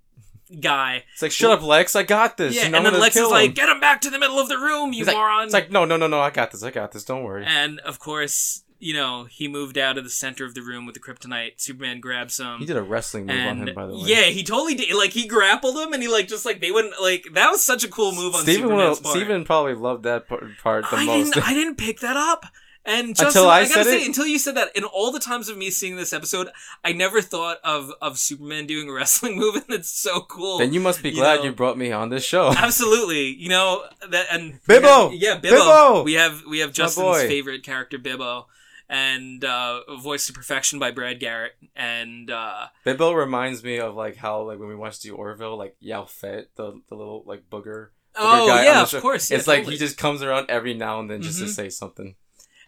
guy. 0.60 1.03
it's 1.13 1.22
like, 1.22 1.32
shut 1.32 1.51
up, 1.51 1.63
Lex. 1.63 1.96
I 1.96 2.03
got 2.03 2.38
this. 2.38 2.56
Yeah, 2.56 2.67
know, 2.67 2.77
and 2.77 2.86
then 2.86 3.00
Lex 3.00 3.15
is 3.15 3.29
like, 3.29 3.50
him." 3.50 3.53
"Get 3.53 3.70
him 3.70 3.79
back 3.79 4.01
to 4.01 4.10
the 4.10 4.20
middle 4.20 4.39
of 4.39 4.50
the 4.50 4.58
room, 4.58 4.91
you 4.91 5.00
He's 5.00 5.08
like- 5.08 5.15
moron!" 5.15 5.46
It's 5.46 5.53
like, 5.53 5.72
no, 5.72 5.86
no, 5.86 5.98
no, 5.98 6.08
no. 6.08 6.20
I 6.20 6.29
got 6.29 6.51
this. 6.51 6.63
I 6.63 6.72
got 6.72 6.91
this. 6.91 7.03
Don't 7.03 7.24
worry. 7.24 7.46
and 7.46 7.79
of 7.82 8.00
course, 8.00 8.63
you 8.79 8.93
know, 8.93 9.25
he 9.25 9.48
moved 9.48 9.77
out 9.77 9.98
of 9.98 10.03
the 10.03 10.10
center 10.10 10.46
of 10.46 10.53
the 10.55 10.62
room 10.62 10.86
with 10.86 10.93
the 10.96 11.00
kryptonite. 11.01 11.60
Superman 11.62 12.00
grabs 12.00 12.39
him. 12.39 12.60
He 12.60 12.65
did 12.65 12.77
a 12.77 12.81
wrestling 12.81 13.25
move 13.25 13.46
on 13.48 13.67
him, 13.67 13.74
by 13.75 13.86
the 13.88 13.93
way. 13.96 14.01
yeah, 14.05 14.24
he 14.24 14.43
totally 14.43 14.75
did. 14.75 14.96
Like 14.96 15.12
he 15.12 15.27
grappled 15.27 15.77
him, 15.77 15.93
and 15.93 16.01
he 16.01 16.07
like 16.10 16.27
just 16.27 16.46
like 16.46 16.62
they 16.62 16.72
wouldn't 16.72 16.93
like 17.01 17.27
that 17.34 17.50
was 17.50 17.63
such 17.63 17.84
a 17.84 17.88
cool 17.88 18.12
move 18.13 18.36
on 18.36 18.41
Steven, 18.43 18.63
Superman's 18.63 18.98
will, 19.00 19.03
part. 19.03 19.15
Steven 19.17 19.43
probably 19.46 19.74
loved 19.75 20.03
that 20.03 20.27
part, 20.27 20.86
the 20.89 20.96
I 20.98 21.05
most. 21.05 21.34
didn't. 21.34 21.48
I 21.48 21.53
didn't 21.53 21.75
pick 21.77 22.00
that 22.01 22.17
up. 22.17 22.46
And 22.89 23.15
Justyn, 23.15 23.25
Until 23.27 23.50
I 23.50 23.63
gotta 23.63 23.74
said 23.74 23.84
say, 23.84 24.01
it? 24.03 24.07
until 24.07 24.25
you 24.25 24.39
said 24.39 24.55
that, 24.55 24.69
in 24.74 24.86
all 24.86 25.12
the 25.12 25.19
times 25.19 25.50
of 25.50 25.57
me 25.57 25.69
seeing 25.72 25.98
this 25.98 26.13
episode, 26.13 26.48
I 26.86 26.93
never 26.93 27.19
thought 27.22 27.57
of 27.62 27.91
of 28.01 28.17
Superman 28.17 28.65
doing 28.65 28.88
a 28.88 28.93
wrestling 28.93 29.36
move, 29.39 29.55
and 29.55 29.65
it's 29.69 29.89
so 29.89 30.22
cool. 30.22 30.60
then 30.60 30.72
you 30.72 30.79
must 30.79 31.03
be 31.03 31.10
You 31.10 31.15
glad 31.15 31.39
know- 31.39 31.46
you 31.48 31.51
brought 31.51 31.77
me 31.77 31.91
on 31.91 32.07
this 32.07 32.24
show. 32.24 32.53
Absolutely, 32.57 33.34
you 33.34 33.50
know 33.50 33.84
that, 34.10 34.27
and 34.31 34.63
Bibbo! 34.63 35.11
yeah, 35.13 35.37
Bibbo. 35.37 35.57
Bibbo! 35.59 36.05
We 36.05 36.13
have 36.13 36.44
we 36.50 36.59
have 36.59 36.72
Justyn's 36.72 37.24
favorite 37.27 37.63
character, 37.63 37.98
Bibbo, 38.00 38.46
and 38.90 39.44
uh, 39.44 39.82
voiced 40.00 40.28
to 40.28 40.34
perfection 40.34 40.80
by 40.80 40.92
Brad 40.92 41.20
Garrett, 41.20 41.54
and 41.76 42.30
uh, 42.32 42.68
Bibbo 42.86 43.16
reminds 43.16 43.64
me 43.64 43.78
of 43.80 43.96
like 43.96 44.16
how 44.16 44.42
like 44.44 44.60
when 44.60 44.70
we 44.70 44.76
watched 44.76 45.04
the 45.04 45.12
Orville, 45.12 45.58
like 45.58 45.76
Yaphit, 45.84 46.46
the 46.56 46.82
the 46.90 46.96
little 46.96 47.24
like 47.26 47.50
booger. 47.50 47.90
booger 48.16 48.20
oh 48.20 48.48
guy 48.48 48.64
yeah, 48.64 48.82
of 48.82 48.92
course, 49.02 49.30
yeah, 49.30 49.38
it's 49.38 49.48
like 49.48 49.60
totally. 49.60 49.76
he 49.76 49.80
just 49.80 49.98
comes 49.98 50.22
around 50.24 50.50
every 50.50 50.74
now 50.74 51.00
and 51.00 51.10
then 51.10 51.22
just 51.22 51.40
to 51.40 51.46
Mhm. 51.46 51.50
say 51.50 51.70
something. 51.70 52.16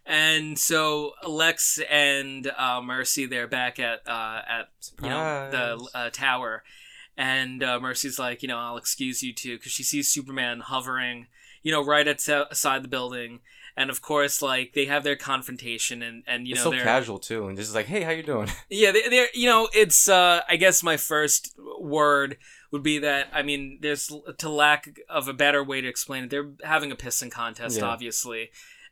And 0.06 0.58
so 0.58 1.14
Lex 1.28 1.80
and 1.90 2.52
uh, 2.58 2.82
Mercy, 2.82 3.26
they're 3.28 3.48
back 3.48 3.80
at 3.80 4.02
uh, 4.08 4.42
at 4.48 4.70
you 5.04 5.10
know 5.10 5.50
the 5.52 5.90
uh, 5.98 6.10
tower, 6.10 6.64
and 7.16 7.62
uh, 7.64 7.80
Mercy's 7.80 8.18
like, 8.18 8.42
you 8.42 8.48
know, 8.48 8.58
I'll 8.58 8.78
excuse 8.78 9.22
you 9.22 9.34
too, 9.34 9.58
because 9.58 9.72
she 9.72 9.84
sees 9.84 10.08
Superman 10.10 10.62
hovering, 10.62 11.28
you 11.62 11.72
know, 11.72 11.86
right 11.86 12.08
outside 12.08 12.84
the 12.84 12.88
building, 12.88 13.42
and 13.80 13.90
of 13.90 14.02
course, 14.02 14.42
like 14.42 14.74
they 14.74 14.86
have 14.86 15.04
their 15.04 15.16
confrontation, 15.16 16.04
and 16.04 16.24
and 16.28 16.46
you 16.48 16.54
it's 16.54 16.60
know 16.60 16.66
so 16.66 16.70
they're 16.72 16.80
so 16.82 16.86
casual 16.86 17.20
too, 17.20 17.48
and 17.48 17.58
just 17.58 17.74
like, 17.74 17.86
hey, 17.88 18.02
how 18.04 18.12
you 18.12 18.24
doing? 18.24 18.50
yeah, 18.70 18.92
they- 18.92 19.08
they're 19.10 19.30
you 19.34 19.48
know, 19.48 19.70
it's 19.74 20.08
uh, 20.10 20.42
I 20.48 20.58
guess 20.58 20.84
my 20.84 20.98
first 20.98 21.56
word 21.80 22.38
would 22.72 22.84
be 22.84 23.00
that 23.00 23.30
I 23.34 23.42
mean, 23.42 23.80
there's 23.82 24.12
to 24.38 24.50
lack 24.50 25.00
of 25.10 25.28
a 25.28 25.34
better 25.34 25.64
way 25.64 25.82
to 25.82 25.88
explain 25.88 26.26
it, 26.26 26.30
they're 26.30 26.52
having 26.64 26.92
a 26.92 26.96
pissing 26.96 27.32
contest, 27.32 27.78
Yeah. 27.78 27.86
obviously. 27.86 28.50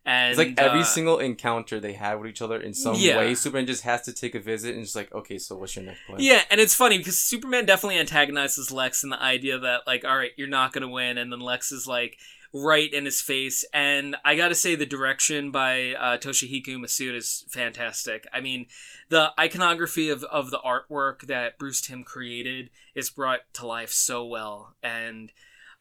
And 0.09 0.29
It's 0.31 0.37
like 0.37 0.53
every 0.57 0.79
uh, 0.79 0.83
single 0.85 1.19
encounter 1.19 1.81
they 1.81 1.91
have 1.91 2.21
with 2.21 2.29
each 2.29 2.41
other 2.41 2.57
in 2.61 2.73
some 2.73 2.95
Yeah. 2.97 3.17
way. 3.17 3.35
Superman 3.35 3.65
just 3.67 3.83
has 3.83 4.03
to 4.03 4.13
take 4.13 4.35
a 4.35 4.39
visit 4.39 4.73
and 4.73 4.85
just 4.85 4.95
like, 4.95 5.13
okay, 5.13 5.37
so 5.37 5.57
what's 5.57 5.75
your 5.75 5.83
next 5.83 5.99
plan? 6.07 6.19
Yeah, 6.21 6.43
and 6.49 6.61
it's 6.61 6.73
funny 6.73 6.97
because 6.97 7.17
Superman 7.19 7.65
definitely 7.65 7.99
antagonizes 7.99 8.71
Lex 8.71 9.03
in 9.03 9.09
the 9.09 9.21
idea 9.21 9.59
that 9.59 9.81
like, 9.85 10.05
all 10.05 10.15
right, 10.15 10.31
you're 10.37 10.47
not 10.47 10.71
gonna 10.71 10.87
win, 10.87 11.17
and 11.17 11.29
then 11.29 11.41
Lex 11.41 11.73
is 11.73 11.87
like 11.87 12.17
right 12.53 12.91
in 12.93 13.05
his 13.05 13.21
face. 13.21 13.65
And 13.73 14.15
I 14.23 14.35
gotta 14.35 14.55
say, 14.55 14.75
the 14.75 14.85
direction 14.85 15.51
by 15.51 15.93
uh, 15.93 16.17
Toshihiko 16.17 16.77
Masuda 16.77 17.15
is 17.15 17.45
fantastic. 17.49 18.25
I 18.33 18.41
mean, 18.41 18.67
the 19.09 19.31
iconography 19.39 20.09
of 20.09 20.23
of 20.25 20.51
the 20.51 20.59
artwork 20.59 21.27
that 21.27 21.57
Bruce 21.57 21.81
Timm 21.81 22.03
created 22.03 22.69
is 22.95 23.09
brought 23.09 23.41
to 23.53 23.67
life 23.67 23.91
so 23.91 24.25
well, 24.25 24.75
and. 24.83 25.31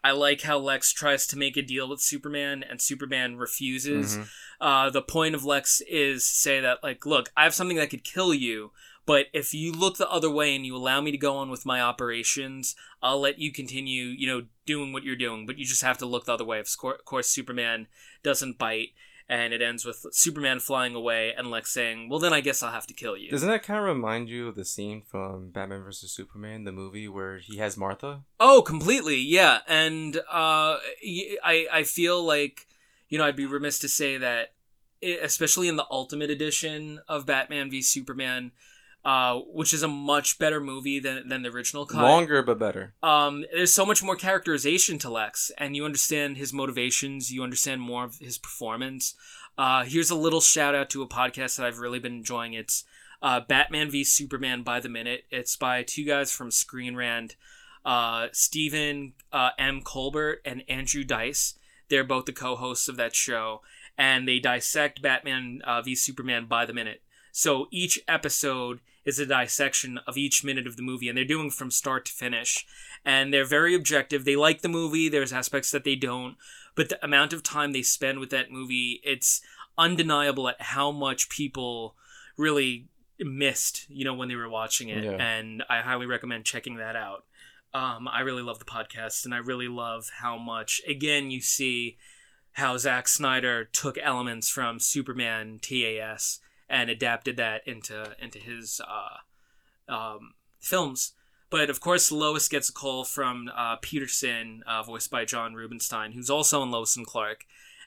I 0.04 0.12
like 0.12 0.42
how 0.42 0.58
Lex 0.58 0.92
tries 0.92 1.26
to 1.28 1.36
make 1.36 1.56
a 1.56 1.62
deal 1.62 1.88
with 1.88 2.00
Superman 2.00 2.62
and 2.62 2.80
Superman 2.80 3.38
refuses. 3.38 4.16
Mhm. 4.16 4.28
Uh, 4.60 4.90
the 4.90 5.02
point 5.02 5.34
of 5.34 5.44
Lex 5.44 5.80
is 5.80 6.24
say 6.24 6.60
that, 6.60 6.80
like, 6.80 7.04
look, 7.06 7.30
I 7.36 7.42
have 7.42 7.56
something 7.56 7.78
that 7.78 7.90
could 7.90 8.04
kill 8.04 8.32
you, 8.32 8.70
but 9.06 9.26
if 9.32 9.54
you 9.54 9.72
look 9.72 9.96
the 9.96 10.10
other 10.10 10.30
way 10.30 10.54
and 10.54 10.66
you 10.66 10.76
allow 10.76 11.00
me 11.00 11.12
to 11.12 11.18
go 11.18 11.36
on 11.36 11.48
with 11.48 11.64
my 11.64 11.80
operations, 11.80 12.74
I'll 13.00 13.20
let 13.20 13.38
you 13.38 13.52
continue, 13.52 14.06
you 14.06 14.26
know, 14.26 14.46
doing 14.66 14.92
what 14.92 15.04
you're 15.04 15.14
doing. 15.14 15.46
But 15.46 15.58
you 15.58 15.64
just 15.64 15.82
have 15.82 15.98
to 15.98 16.06
look 16.06 16.24
the 16.24 16.34
other 16.34 16.44
way. 16.44 16.58
Of 16.58 16.76
course, 17.04 17.28
Superman 17.28 17.86
doesn't 18.24 18.58
bite, 18.58 18.90
and 19.28 19.52
it 19.52 19.62
ends 19.62 19.84
with 19.84 20.06
Superman 20.10 20.58
flying 20.58 20.96
away 20.96 21.32
and 21.32 21.50
Lex 21.50 21.72
saying, 21.72 22.08
"Well, 22.08 22.18
then 22.18 22.32
I 22.32 22.40
guess 22.40 22.64
I'll 22.64 22.72
have 22.72 22.88
to 22.88 22.94
kill 22.94 23.16
you." 23.16 23.30
Doesn't 23.30 23.48
that 23.48 23.62
kind 23.62 23.78
of 23.78 23.86
remind 23.86 24.28
you 24.28 24.48
of 24.48 24.56
the 24.56 24.64
scene 24.64 25.02
from 25.02 25.50
Batman 25.50 25.84
vs 25.84 26.10
Superman, 26.10 26.64
the 26.64 26.72
movie 26.72 27.06
where 27.06 27.38
he 27.38 27.58
has 27.58 27.76
Martha? 27.76 28.22
Oh, 28.40 28.60
completely, 28.62 29.18
yeah. 29.18 29.60
And 29.68 30.16
uh, 30.16 30.78
I 31.44 31.66
I 31.72 31.82
feel 31.84 32.24
like 32.24 32.66
you 33.08 33.18
know 33.18 33.24
I'd 33.24 33.36
be 33.36 33.46
remiss 33.46 33.78
to 33.80 33.88
say 33.88 34.16
that, 34.16 34.54
especially 35.00 35.68
in 35.68 35.76
the 35.76 35.86
Ultimate 35.92 36.30
Edition 36.30 37.00
of 37.08 37.24
Batman 37.24 37.70
v 37.70 37.82
Superman, 37.82 38.50
uh, 39.06 39.38
which 39.52 39.72
is 39.72 39.84
a 39.84 39.88
much 39.88 40.36
better 40.36 40.60
movie 40.60 40.98
than 40.98 41.28
than 41.28 41.42
the 41.42 41.48
original 41.48 41.86
cut. 41.86 42.02
Longer 42.02 42.42
but 42.42 42.58
better. 42.58 42.92
um, 43.04 43.44
there's 43.54 43.72
so 43.72 43.86
much 43.86 44.02
more 44.02 44.16
characterization 44.16 44.98
to 44.98 45.08
Lex, 45.08 45.52
and 45.58 45.76
you 45.76 45.84
understand 45.84 46.36
his 46.36 46.52
motivations. 46.52 47.30
You 47.30 47.44
understand 47.44 47.80
more 47.80 48.02
of 48.02 48.18
his 48.18 48.36
performance. 48.36 49.14
Uh, 49.56 49.84
here's 49.84 50.10
a 50.10 50.16
little 50.16 50.40
shout 50.40 50.74
out 50.74 50.90
to 50.90 51.02
a 51.02 51.08
podcast 51.08 51.56
that 51.56 51.66
I've 51.66 51.78
really 51.78 52.00
been 52.00 52.16
enjoying. 52.16 52.54
It's 52.54 52.82
uh, 53.22 53.40
Batman 53.48 53.92
v 53.92 54.02
Superman 54.02 54.64
by 54.64 54.80
the 54.80 54.88
minute. 54.88 55.22
It's 55.30 55.54
by 55.54 55.84
two 55.84 56.04
guys 56.04 56.32
from 56.32 56.50
Screen 56.50 56.96
Rant, 56.96 57.36
uh, 57.84 58.26
Stephen 58.32 59.12
uh, 59.32 59.50
M. 59.56 59.82
Colbert 59.82 60.40
and 60.44 60.64
Andrew 60.68 61.04
Dyce. 61.04 61.54
They're 61.88 62.02
both 62.02 62.24
the 62.24 62.32
co-hosts 62.32 62.88
of 62.88 62.96
that 62.96 63.14
show, 63.14 63.62
and 63.96 64.26
they 64.26 64.40
dissect 64.40 65.00
Batman 65.00 65.62
uh, 65.62 65.80
v 65.80 65.94
Superman 65.94 66.46
by 66.46 66.66
the 66.66 66.74
minute. 66.74 67.02
So 67.36 67.68
each 67.70 68.00
episode 68.08 68.80
is 69.04 69.18
a 69.18 69.26
dissection 69.26 70.00
of 70.06 70.16
each 70.16 70.42
minute 70.42 70.66
of 70.66 70.78
the 70.78 70.82
movie, 70.82 71.06
and 71.06 71.18
they're 71.18 71.24
doing 71.26 71.50
from 71.50 71.70
start 71.70 72.06
to 72.06 72.12
finish. 72.12 72.66
And 73.04 73.30
they're 73.30 73.44
very 73.44 73.74
objective. 73.74 74.24
They 74.24 74.36
like 74.36 74.62
the 74.62 74.70
movie. 74.70 75.10
There's 75.10 75.34
aspects 75.34 75.70
that 75.72 75.84
they 75.84 75.96
don't, 75.96 76.38
but 76.74 76.88
the 76.88 77.04
amount 77.04 77.34
of 77.34 77.42
time 77.42 77.72
they 77.72 77.82
spend 77.82 78.20
with 78.20 78.30
that 78.30 78.50
movie, 78.50 79.02
it's 79.04 79.42
undeniable 79.76 80.48
at 80.48 80.62
how 80.62 80.90
much 80.90 81.28
people 81.28 81.94
really 82.38 82.86
missed, 83.20 83.84
you 83.90 84.06
know, 84.06 84.14
when 84.14 84.28
they 84.28 84.34
were 84.34 84.48
watching 84.48 84.88
it. 84.88 85.04
Yeah. 85.04 85.10
And 85.10 85.62
I 85.68 85.82
highly 85.82 86.06
recommend 86.06 86.46
checking 86.46 86.76
that 86.76 86.96
out. 86.96 87.26
Um, 87.74 88.08
I 88.08 88.20
really 88.20 88.42
love 88.42 88.60
the 88.60 88.64
podcast, 88.64 89.26
and 89.26 89.34
I 89.34 89.38
really 89.38 89.68
love 89.68 90.08
how 90.20 90.38
much, 90.38 90.80
again, 90.88 91.30
you 91.30 91.42
see 91.42 91.98
how 92.52 92.78
Zack 92.78 93.08
Snyder 93.08 93.66
took 93.66 93.98
elements 93.98 94.48
from 94.48 94.80
Superman 94.80 95.58
TAS 95.60 96.40
and 96.68 96.90
adapted 96.90 97.36
that 97.36 97.66
into 97.66 98.14
into 98.20 98.38
his 98.38 98.80
uh, 98.86 99.92
um, 99.92 100.34
films. 100.60 101.12
But 101.48 101.70
of 101.70 101.80
course, 101.80 102.10
Lois 102.10 102.48
gets 102.48 102.68
a 102.68 102.72
call 102.72 103.04
from 103.04 103.50
uh, 103.54 103.76
Peterson, 103.80 104.64
uh, 104.66 104.82
voiced 104.82 105.10
by 105.10 105.24
John 105.24 105.54
Rubinstein, 105.54 106.12
who's 106.12 106.30
also 106.30 106.62
in 106.62 106.70
Lois 106.70 106.96
and 106.96 107.06
Clark, 107.06 107.44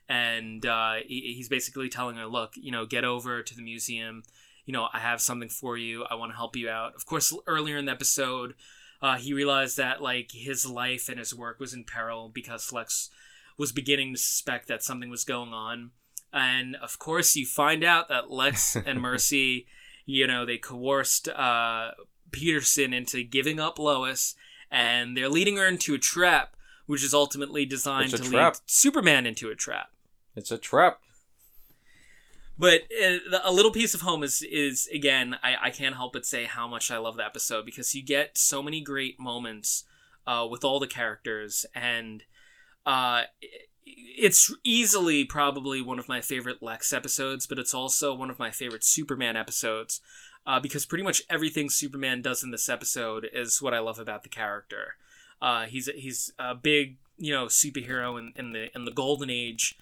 and 0.07 0.65
uh, 0.65 0.95
he, 1.05 1.33
he's 1.35 1.49
basically 1.49 1.89
telling 1.89 2.15
her, 2.15 2.25
"Look, 2.25 2.53
you 2.55 2.71
know, 2.71 2.85
get 2.85 3.03
over 3.03 3.43
to 3.43 3.55
the 3.55 3.61
museum. 3.61 4.23
You 4.65 4.73
know, 4.73 4.87
I 4.93 4.99
have 4.99 5.19
something 5.21 5.49
for 5.49 5.77
you. 5.77 6.05
I 6.05 6.15
want 6.15 6.31
to 6.31 6.37
help 6.37 6.55
you 6.55 6.69
out." 6.69 6.95
Of 6.95 7.05
course, 7.05 7.35
earlier 7.47 7.77
in 7.77 7.85
the 7.85 7.91
episode, 7.91 8.55
uh, 9.01 9.17
he 9.17 9.33
realized 9.33 9.77
that 9.77 10.01
like 10.01 10.31
his 10.31 10.65
life 10.65 11.09
and 11.09 11.19
his 11.19 11.35
work 11.35 11.59
was 11.59 11.73
in 11.73 11.83
peril 11.83 12.29
because 12.29 12.71
Lex 12.71 13.09
was 13.57 13.71
beginning 13.73 14.13
to 14.13 14.19
suspect 14.19 14.67
that 14.69 14.83
something 14.83 15.09
was 15.09 15.25
going 15.25 15.53
on. 15.53 15.91
And 16.31 16.75
of 16.75 16.99
course, 16.99 17.35
you 17.35 17.45
find 17.45 17.83
out 17.83 18.09
that 18.09 18.31
Lex 18.31 18.75
and 18.75 19.01
Mercy, 19.01 19.67
you 20.05 20.27
know, 20.27 20.45
they 20.45 20.57
coerced 20.57 21.27
uh, 21.29 21.91
Peterson 22.31 22.93
into 22.93 23.23
giving 23.23 23.59
up 23.59 23.79
Lois, 23.79 24.35
and 24.71 25.15
they're 25.17 25.29
leading 25.29 25.57
her 25.57 25.67
into 25.67 25.93
a 25.93 25.99
trap, 25.99 26.55
which 26.85 27.03
is 27.03 27.13
ultimately 27.13 27.65
designed 27.65 28.11
to 28.11 28.17
trap. 28.17 28.53
lead 28.55 28.61
Superman 28.65 29.25
into 29.25 29.49
a 29.49 29.55
trap. 29.55 29.89
It's 30.35 30.51
a 30.51 30.57
trap. 30.57 30.99
But 32.57 32.81
uh, 33.01 33.39
a 33.43 33.53
little 33.53 33.71
piece 33.71 33.93
of 33.93 34.01
home 34.01 34.21
is 34.21 34.41
is 34.41 34.89
again, 34.93 35.37
I, 35.41 35.55
I 35.63 35.69
can't 35.69 35.95
help 35.95 36.13
but 36.13 36.25
say 36.25 36.43
how 36.43 36.67
much 36.67 36.91
I 36.91 36.97
love 36.97 37.15
the 37.15 37.25
episode 37.25 37.65
because 37.65 37.95
you 37.95 38.03
get 38.03 38.37
so 38.37 38.61
many 38.61 38.81
great 38.81 39.17
moments 39.17 39.85
uh, 40.27 40.45
with 40.49 40.65
all 40.65 40.79
the 40.79 40.87
characters, 40.87 41.65
and 41.73 42.23
uh, 42.85 43.23
it's 43.95 44.53
easily 44.63 45.23
probably 45.23 45.81
one 45.81 45.99
of 45.99 46.09
my 46.09 46.21
favorite 46.21 46.61
Lex 46.61 46.93
episodes, 46.93 47.47
but 47.47 47.59
it's 47.59 47.73
also 47.73 48.13
one 48.13 48.29
of 48.29 48.39
my 48.39 48.51
favorite 48.51 48.83
Superman 48.83 49.35
episodes 49.35 50.01
uh, 50.45 50.59
because 50.59 50.85
pretty 50.85 51.03
much 51.03 51.21
everything 51.29 51.69
Superman 51.69 52.21
does 52.21 52.43
in 52.43 52.51
this 52.51 52.69
episode 52.69 53.27
is 53.31 53.61
what 53.61 53.73
I 53.73 53.79
love 53.79 53.99
about 53.99 54.23
the 54.23 54.29
character. 54.29 54.95
Uh, 55.41 55.65
he's 55.65 55.87
he's 55.95 56.33
a 56.37 56.55
big 56.55 56.97
you 57.17 57.33
know 57.33 57.45
superhero 57.45 58.17
in, 58.19 58.33
in 58.35 58.51
the 58.51 58.75
in 58.75 58.85
the 58.85 58.91
golden 58.91 59.29
age 59.29 59.77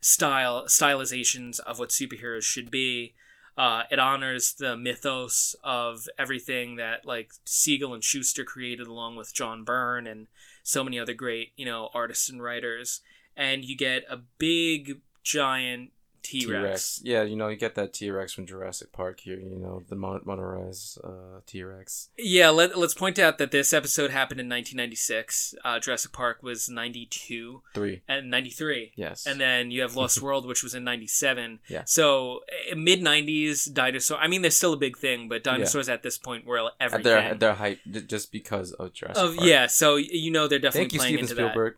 style 0.00 0.64
stylizations 0.66 1.60
of 1.60 1.78
what 1.78 1.90
superheroes 1.90 2.42
should 2.42 2.70
be. 2.70 3.14
Uh, 3.58 3.84
it 3.90 3.98
honors 3.98 4.52
the 4.54 4.76
mythos 4.76 5.56
of 5.64 6.08
everything 6.18 6.76
that 6.76 7.06
like 7.06 7.30
Siegel 7.44 7.94
and 7.94 8.04
Shuster 8.04 8.44
created 8.44 8.86
along 8.86 9.16
with 9.16 9.34
John 9.34 9.64
Byrne 9.64 10.06
and 10.06 10.26
so 10.62 10.84
many 10.84 10.98
other 10.98 11.14
great 11.14 11.52
you 11.56 11.64
know 11.64 11.90
artists 11.94 12.28
and 12.28 12.42
writers. 12.42 13.00
And 13.36 13.64
you 13.64 13.76
get 13.76 14.04
a 14.08 14.18
big 14.38 15.00
giant 15.22 15.90
T 16.22 16.40
T-Rex. 16.40 17.02
Yeah, 17.04 17.22
you 17.22 17.36
know, 17.36 17.46
you 17.46 17.56
get 17.56 17.76
that 17.76 17.92
T-Rex 17.92 18.32
from 18.32 18.46
Jurassic 18.46 18.90
Park 18.90 19.20
here, 19.20 19.38
you 19.38 19.60
know, 19.60 19.84
the 19.88 19.94
mon- 19.94 20.22
motorized 20.24 20.98
uh, 21.04 21.38
T-Rex. 21.46 22.08
Yeah, 22.18 22.48
let, 22.48 22.76
let's 22.76 22.94
point 22.94 23.20
out 23.20 23.38
that 23.38 23.52
this 23.52 23.72
episode 23.72 24.10
happened 24.10 24.40
in 24.40 24.48
1996. 24.48 25.54
Uh, 25.64 25.78
Jurassic 25.78 26.10
Park 26.12 26.42
was 26.42 26.68
92 26.68 27.62
Three. 27.74 28.02
and 28.08 28.28
93. 28.28 28.92
Yes. 28.96 29.24
And 29.24 29.40
then 29.40 29.70
you 29.70 29.82
have 29.82 29.94
Lost 29.94 30.20
World, 30.26 30.48
which 30.48 30.64
was 30.64 30.74
in 30.74 30.82
'97. 30.82 31.60
Yeah. 31.68 31.82
So 31.86 32.40
mid 32.76 33.00
'90s 33.02 33.72
dinosaur. 33.72 34.18
I 34.18 34.26
mean, 34.26 34.42
they're 34.42 34.50
still 34.50 34.72
a 34.72 34.76
big 34.78 34.98
thing, 34.98 35.28
but 35.28 35.44
dinosaurs 35.44 35.88
at 35.88 36.02
this 36.02 36.18
point 36.18 36.44
were 36.44 36.58
at 36.58 36.72
everything. 36.80 37.04
their, 37.04 37.18
at 37.18 37.38
their 37.40 37.54
height, 37.54 37.78
just 38.08 38.32
because 38.32 38.72
of 38.72 38.92
Jurassic 38.94 39.22
of 39.22 39.36
Park. 39.36 39.46
yeah, 39.48 39.68
so 39.68 39.94
you 39.94 40.32
know 40.32 40.48
they're 40.48 40.58
definitely 40.58 40.88
Thank 40.88 40.92
you, 40.94 40.98
playing 40.98 41.26
Steven 41.26 41.46
into 41.46 41.52
Spielberg. 41.52 41.76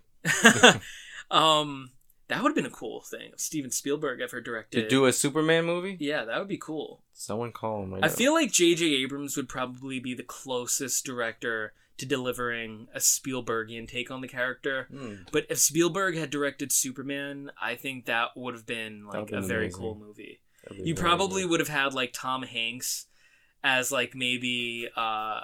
that. 0.62 0.80
um, 1.30 1.90
that 2.28 2.42
would 2.42 2.50
have 2.50 2.56
been 2.56 2.66
a 2.66 2.70
cool 2.70 3.00
thing 3.02 3.30
if 3.32 3.40
Steven 3.40 3.70
Spielberg 3.70 4.20
ever 4.20 4.40
directed. 4.40 4.82
To 4.84 4.88
do 4.88 5.06
a 5.06 5.12
Superman 5.12 5.64
movie? 5.64 5.96
yeah, 6.00 6.24
that 6.24 6.38
would 6.38 6.48
be 6.48 6.58
cool. 6.58 7.02
Someone 7.12 7.52
call 7.52 7.82
him 7.82 7.94
right 7.94 8.04
I 8.04 8.08
now. 8.08 8.12
feel 8.12 8.32
like 8.34 8.52
J.J. 8.52 8.84
Abrams 9.02 9.36
would 9.36 9.48
probably 9.48 9.98
be 10.00 10.14
the 10.14 10.22
closest 10.22 11.04
director 11.04 11.72
to 11.96 12.06
delivering 12.06 12.86
a 12.94 12.98
Spielbergian 12.98 13.88
take 13.88 14.10
on 14.10 14.20
the 14.20 14.28
character. 14.28 14.86
Hmm. 14.90 15.14
But 15.32 15.46
if 15.50 15.58
Spielberg 15.58 16.16
had 16.16 16.30
directed 16.30 16.70
Superman, 16.70 17.50
I 17.60 17.74
think 17.74 18.06
that 18.06 18.36
would 18.36 18.54
have 18.54 18.66
been 18.66 19.04
like 19.06 19.14
That'd 19.14 19.28
a 19.30 19.40
been 19.40 19.48
very 19.48 19.64
amazing. 19.64 19.80
cool 19.80 19.94
movie. 19.96 20.40
You 20.76 20.94
probably 20.94 21.44
would 21.44 21.60
have 21.60 21.68
had 21.68 21.94
like 21.94 22.12
Tom 22.12 22.42
Hanks 22.42 23.06
as 23.64 23.90
like 23.90 24.14
maybe 24.14 24.88
uh 24.96 25.40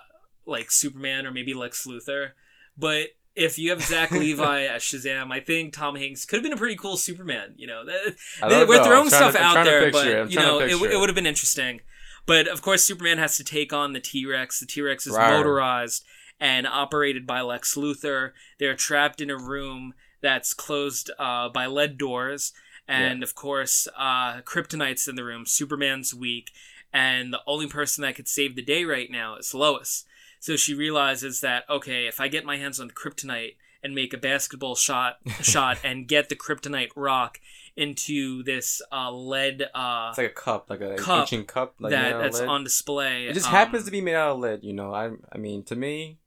like 0.47 0.71
Superman 0.71 1.27
or 1.27 1.33
maybe 1.33 1.55
Lex 1.55 1.87
Luthor. 1.87 2.33
But 2.77 3.09
if 3.37 3.59
you 3.59 3.71
have 3.71 3.83
Zach 3.83 4.11
Levi 4.13 4.63
as 4.67 4.83
Shazam, 4.83 5.33
I 5.33 5.41
think 5.41 5.73
Tom 5.73 5.97
Hanks 5.97 6.25
could 6.25 6.37
have 6.37 6.43
been 6.45 6.53
a 6.53 6.57
pretty 6.57 6.77
cool 6.77 6.97
Superman. 6.97 7.55
You 7.57 7.67
know, 7.67 7.85
they- 7.85 8.65
we're 8.65 8.77
know. 8.79 8.85
throwing 8.85 9.09
stuff 9.09 9.33
to- 9.35 9.43
out 9.43 9.65
there, 9.65 9.91
but 9.91 10.07
it. 10.07 10.31
You 10.31 10.39
know, 10.39 10.61
it, 10.61 10.71
it 10.71 10.99
would 10.99 11.09
have 11.09 11.17
been 11.17 11.27
interesting. 11.27 11.81
But 12.27 12.49
of 12.49 12.63
course, 12.63 12.85
Superman 12.85 13.19
has 13.19 13.37
to 13.37 13.45
take 13.45 13.73
on 13.73 13.93
the 13.93 14.01
T 14.01 14.25
Rex. 14.27 14.61
The 14.61 14.67
T 14.67 14.81
Rex 14.81 15.07
is 15.07 15.15
motorized 15.37 16.05
and 16.41 16.67
operated 16.67 17.27
by 17.27 17.41
Lex 17.43 17.75
Luthor. 17.75 18.33
They're 18.59 18.75
trapped 18.75 19.21
in 19.21 19.31
a 19.31 19.37
room 19.37 19.95
that's 20.21 20.55
closed 20.55 21.11
uh, 21.19 21.51
by 21.51 21.67
lead 21.67 21.99
doors, 21.99 22.53
and 22.89 23.23
of 23.23 23.35
course, 23.35 23.87
uh, 23.97 24.41
Kryptonite's 24.41 25.07
in 25.07 25.17
the 25.17 25.25
room. 25.25 25.45
Superman's 25.45 26.15
weak, 26.15 26.51
and 26.93 27.33
the 27.33 27.41
only 27.47 27.67
person 27.67 28.03
that 28.03 28.15
could 28.15 28.29
save 28.29 28.57
the 28.57 28.63
day 28.63 28.85
right 28.85 29.11
now 29.11 29.37
is 29.37 29.53
Lois. 29.53 30.05
So 30.45 30.57
she 30.57 30.75
realizes 30.75 31.41
that 31.41 31.65
okay, 31.71 32.07
if 32.07 32.21
I 32.21 32.29
get 32.29 32.45
my 32.45 32.59
hands 32.59 32.79
on 32.79 32.91
Kryptonite 32.91 33.57
and 33.83 33.95
make 33.95 34.13
a 34.13 34.19
basketball 34.19 34.75
shot, 34.75 35.17
shot, 35.41 35.79
and 35.83 36.07
get 36.07 36.29
the 36.29 36.37
Kryptonite 36.37 36.91
rock 36.95 37.41
into 37.79 38.43
this 38.43 38.83
uh, 38.93 39.11
lead 39.11 39.63
uh, 39.75 40.09
It's 40.11 40.19
like 40.19 40.33
a 40.33 40.35
cup, 40.35 40.69
like 40.69 40.83
a 40.83 40.97
Cup 40.97 41.21
ancient 41.21 41.49
cup, 41.49 41.77
like 41.81 41.93
that 41.93 42.19
that's 42.19 42.41
lead. 42.41 42.49
on 42.51 42.63
display. 42.63 43.27
It 43.27 43.33
just 43.33 43.47
um, 43.47 43.53
happens 43.53 43.87
to 43.87 43.91
be 43.91 44.03
made 44.03 44.17
out 44.17 44.33
of 44.33 44.41
lead, 44.41 44.65
you 44.65 44.75
know. 44.75 44.93
I 44.93 45.13
I 45.33 45.39
mean, 45.39 45.63
to 45.63 45.77
me, 45.77 46.19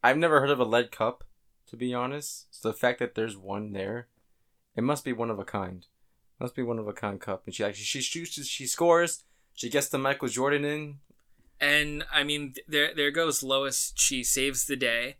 I've 0.00 0.16
never 0.16 0.38
heard 0.38 0.50
of 0.50 0.60
a 0.60 0.64
lead 0.64 0.92
cup, 0.92 1.24
to 1.66 1.76
be 1.76 1.92
honest. 1.92 2.46
So 2.52 2.68
the 2.68 2.78
fact 2.78 3.00
that 3.00 3.16
there's 3.16 3.36
one 3.36 3.72
there, 3.72 4.06
it 4.76 4.84
must 4.84 5.04
be 5.04 5.12
one 5.12 5.28
of 5.28 5.40
a 5.40 5.44
kind. 5.44 5.84
must 6.38 6.54
be 6.54 6.62
one 6.62 6.78
of 6.78 6.86
a 6.86 6.92
kind 6.92 7.20
cup. 7.20 7.42
And 7.46 7.52
she 7.52 7.64
like 7.64 7.74
she 7.74 8.00
shoots, 8.00 8.46
she 8.46 8.66
scores, 8.68 9.24
she 9.54 9.68
gets 9.68 9.88
the 9.88 9.98
Michael 9.98 10.28
Jordan 10.28 10.64
in. 10.64 10.98
And 11.60 12.04
I 12.12 12.22
mean, 12.22 12.54
there 12.68 12.92
there 12.94 13.10
goes 13.10 13.42
Lois. 13.42 13.92
She 13.96 14.22
saves 14.22 14.66
the 14.66 14.76
day. 14.76 15.16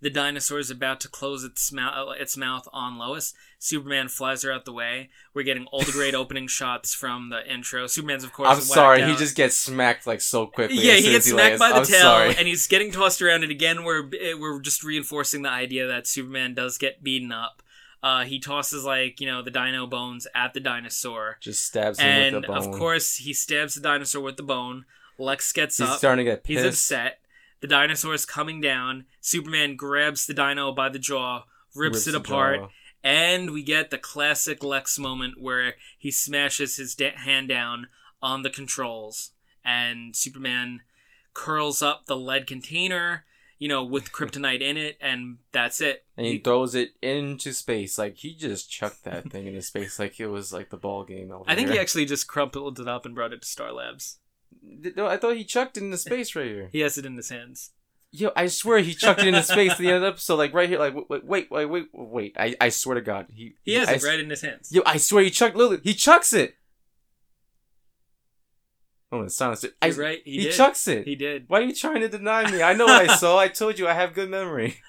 The 0.00 0.10
dinosaur 0.10 0.58
is 0.58 0.70
about 0.70 1.00
to 1.00 1.08
close 1.08 1.44
its 1.44 1.72
mouth 1.72 2.16
its 2.18 2.36
mouth 2.36 2.68
on 2.72 2.98
Lois. 2.98 3.32
Superman 3.58 4.08
flies 4.08 4.42
her 4.42 4.52
out 4.52 4.66
the 4.66 4.72
way. 4.72 5.08
We're 5.32 5.44
getting 5.44 5.64
all 5.66 5.80
the 5.80 5.92
great 5.92 6.14
opening 6.22 6.46
shots 6.46 6.92
from 6.92 7.30
the 7.30 7.50
intro. 7.50 7.86
Superman's 7.86 8.24
of 8.24 8.32
course. 8.32 8.48
I'm 8.50 8.60
sorry, 8.60 9.02
he 9.02 9.16
just 9.16 9.34
gets 9.34 9.56
smacked 9.56 10.06
like 10.06 10.20
so 10.20 10.46
quickly. 10.46 10.76
yeah, 10.76 10.94
he 10.96 11.10
gets 11.10 11.26
as 11.26 11.32
smacked 11.32 11.58
by 11.58 11.70
the 11.70 11.76
I'm 11.76 11.84
tail, 11.86 12.00
sorry. 12.00 12.36
and 12.36 12.46
he's 12.46 12.66
getting 12.66 12.92
tossed 12.92 13.22
around. 13.22 13.44
And 13.44 13.50
again, 13.50 13.84
we're 13.84 14.06
we're 14.38 14.60
just 14.60 14.84
reinforcing 14.84 15.40
the 15.42 15.50
idea 15.50 15.86
that 15.86 16.06
Superman 16.06 16.52
does 16.54 16.76
get 16.76 17.02
beaten 17.02 17.32
up. 17.32 17.62
Uh, 18.02 18.24
he 18.24 18.38
tosses 18.38 18.84
like 18.84 19.18
you 19.22 19.26
know 19.26 19.40
the 19.40 19.50
dino 19.50 19.86
bones 19.86 20.26
at 20.34 20.52
the 20.52 20.60
dinosaur, 20.60 21.38
just 21.40 21.64
stabs 21.64 21.98
him 21.98 22.06
and 22.06 22.34
with 22.34 22.42
the 22.42 22.48
bone. 22.48 22.58
of 22.58 22.70
course 22.72 23.16
he 23.16 23.32
stabs 23.32 23.74
the 23.74 23.80
dinosaur 23.80 24.20
with 24.20 24.36
the 24.36 24.42
bone. 24.42 24.84
Lex 25.18 25.52
gets 25.52 25.78
he's 25.78 25.88
up. 25.88 25.98
starting 25.98 26.24
to 26.24 26.30
get 26.30 26.44
pissed. 26.44 26.64
He's 26.64 26.66
upset. 26.72 27.18
The 27.60 27.68
dinosaur 27.68 28.14
is 28.14 28.26
coming 28.26 28.60
down. 28.60 29.06
Superman 29.20 29.76
grabs 29.76 30.26
the 30.26 30.34
dino 30.34 30.72
by 30.72 30.88
the 30.90 30.98
jaw, 30.98 31.44
rips, 31.74 32.06
it 32.06 32.14
apart, 32.14 32.60
and 33.02 33.50
we 33.52 33.62
get 33.62 33.90
the 33.90 33.98
classic 33.98 34.62
Lex 34.62 34.98
moment 34.98 35.40
where 35.40 35.74
he 35.98 36.10
smashes 36.10 36.76
his 36.76 36.96
hand 37.16 37.48
down 37.48 37.88
on 38.20 38.42
the 38.42 38.50
controls, 38.50 39.30
and 39.64 40.14
Superman 40.14 40.80
curls 41.32 41.80
up 41.82 42.06
the 42.06 42.16
lead 42.16 42.46
container, 42.46 43.24
you 43.58 43.68
know, 43.68 43.82
with 43.82 44.12
kryptonite 44.12 44.60
in 44.60 44.76
it, 44.76 44.96
and 45.00 45.38
that's 45.52 45.80
it. 45.80 46.04
and 46.16 46.26
he 46.26 46.32
He- 46.34 46.38
throws 46.40 46.74
it 46.74 46.90
into 47.02 47.52
space. 47.54 47.96
Like 47.98 48.16
he 48.18 48.34
just 48.34 48.70
chucked 48.70 49.04
that 49.04 49.30
thing 49.30 49.46
into 49.46 49.62
space, 49.62 49.98
like 49.98 50.20
it 50.20 50.26
was 50.28 50.52
like 50.52 50.68
the 50.70 50.76
ball 50.76 51.04
game. 51.04 51.32
I 51.46 51.54
think 51.54 51.70
he 51.70 51.78
actually 51.78 52.04
just 52.04 52.26
crumpled 52.26 52.78
it 52.78 52.88
up 52.88 53.06
and 53.06 53.14
brought 53.14 53.32
it 53.32 53.40
to 53.42 53.48
Star 53.48 53.72
Labs. 53.72 54.18
No, 54.62 55.06
I 55.06 55.16
thought 55.16 55.36
he 55.36 55.44
chucked 55.44 55.76
it 55.76 55.82
into 55.82 55.96
space 55.98 56.34
right 56.34 56.46
here. 56.46 56.68
He 56.72 56.80
has 56.80 56.98
it 56.98 57.06
in 57.06 57.16
his 57.16 57.28
hands. 57.30 57.70
Yo, 58.10 58.30
I 58.36 58.46
swear 58.46 58.78
he 58.78 58.94
chucked 58.94 59.20
it 59.20 59.26
into 59.26 59.42
space 59.42 59.72
at 59.72 59.78
the 59.78 59.88
end 59.88 59.96
of 59.96 60.02
the 60.02 60.08
episode, 60.08 60.36
like 60.36 60.54
right 60.54 60.68
here. 60.68 60.78
Like 60.78 60.94
wait, 61.08 61.24
wait, 61.24 61.50
wait, 61.50 61.66
wait, 61.66 61.86
wait. 61.92 62.36
I, 62.38 62.54
I 62.60 62.68
swear 62.68 62.94
to 62.94 63.00
God, 63.00 63.26
he 63.30 63.54
He 63.64 63.74
has 63.74 63.88
I 63.88 63.94
it 63.94 64.02
right 64.04 64.20
in 64.20 64.30
his 64.30 64.42
hands. 64.42 64.70
Yo, 64.70 64.82
I 64.86 64.98
swear 64.98 65.24
he 65.24 65.30
chucked. 65.30 65.56
Literally, 65.56 65.80
he 65.82 65.94
chucks 65.94 66.32
it. 66.32 66.54
Oh, 69.10 69.22
it 69.22 69.30
silenced 69.30 69.64
it. 69.64 69.74
I, 69.80 69.86
You're 69.86 69.96
right. 69.96 70.22
He, 70.24 70.32
He, 70.32 70.42
did. 70.44 70.52
chucks 70.54 70.88
it. 70.88 71.06
He 71.06 71.14
did. 71.14 71.44
Why 71.48 71.60
are 71.60 71.62
you 71.62 71.74
trying 71.74 72.00
to 72.00 72.08
deny 72.08 72.50
me? 72.50 72.62
I 72.62 72.72
know 72.72 72.86
what 72.86 73.08
I 73.08 73.14
saw. 73.14 73.38
I 73.38 73.46
told 73.46 73.78
you 73.78 73.86
I 73.86 73.92
have 73.94 74.14
good 74.14 74.30
memory. 74.30 74.76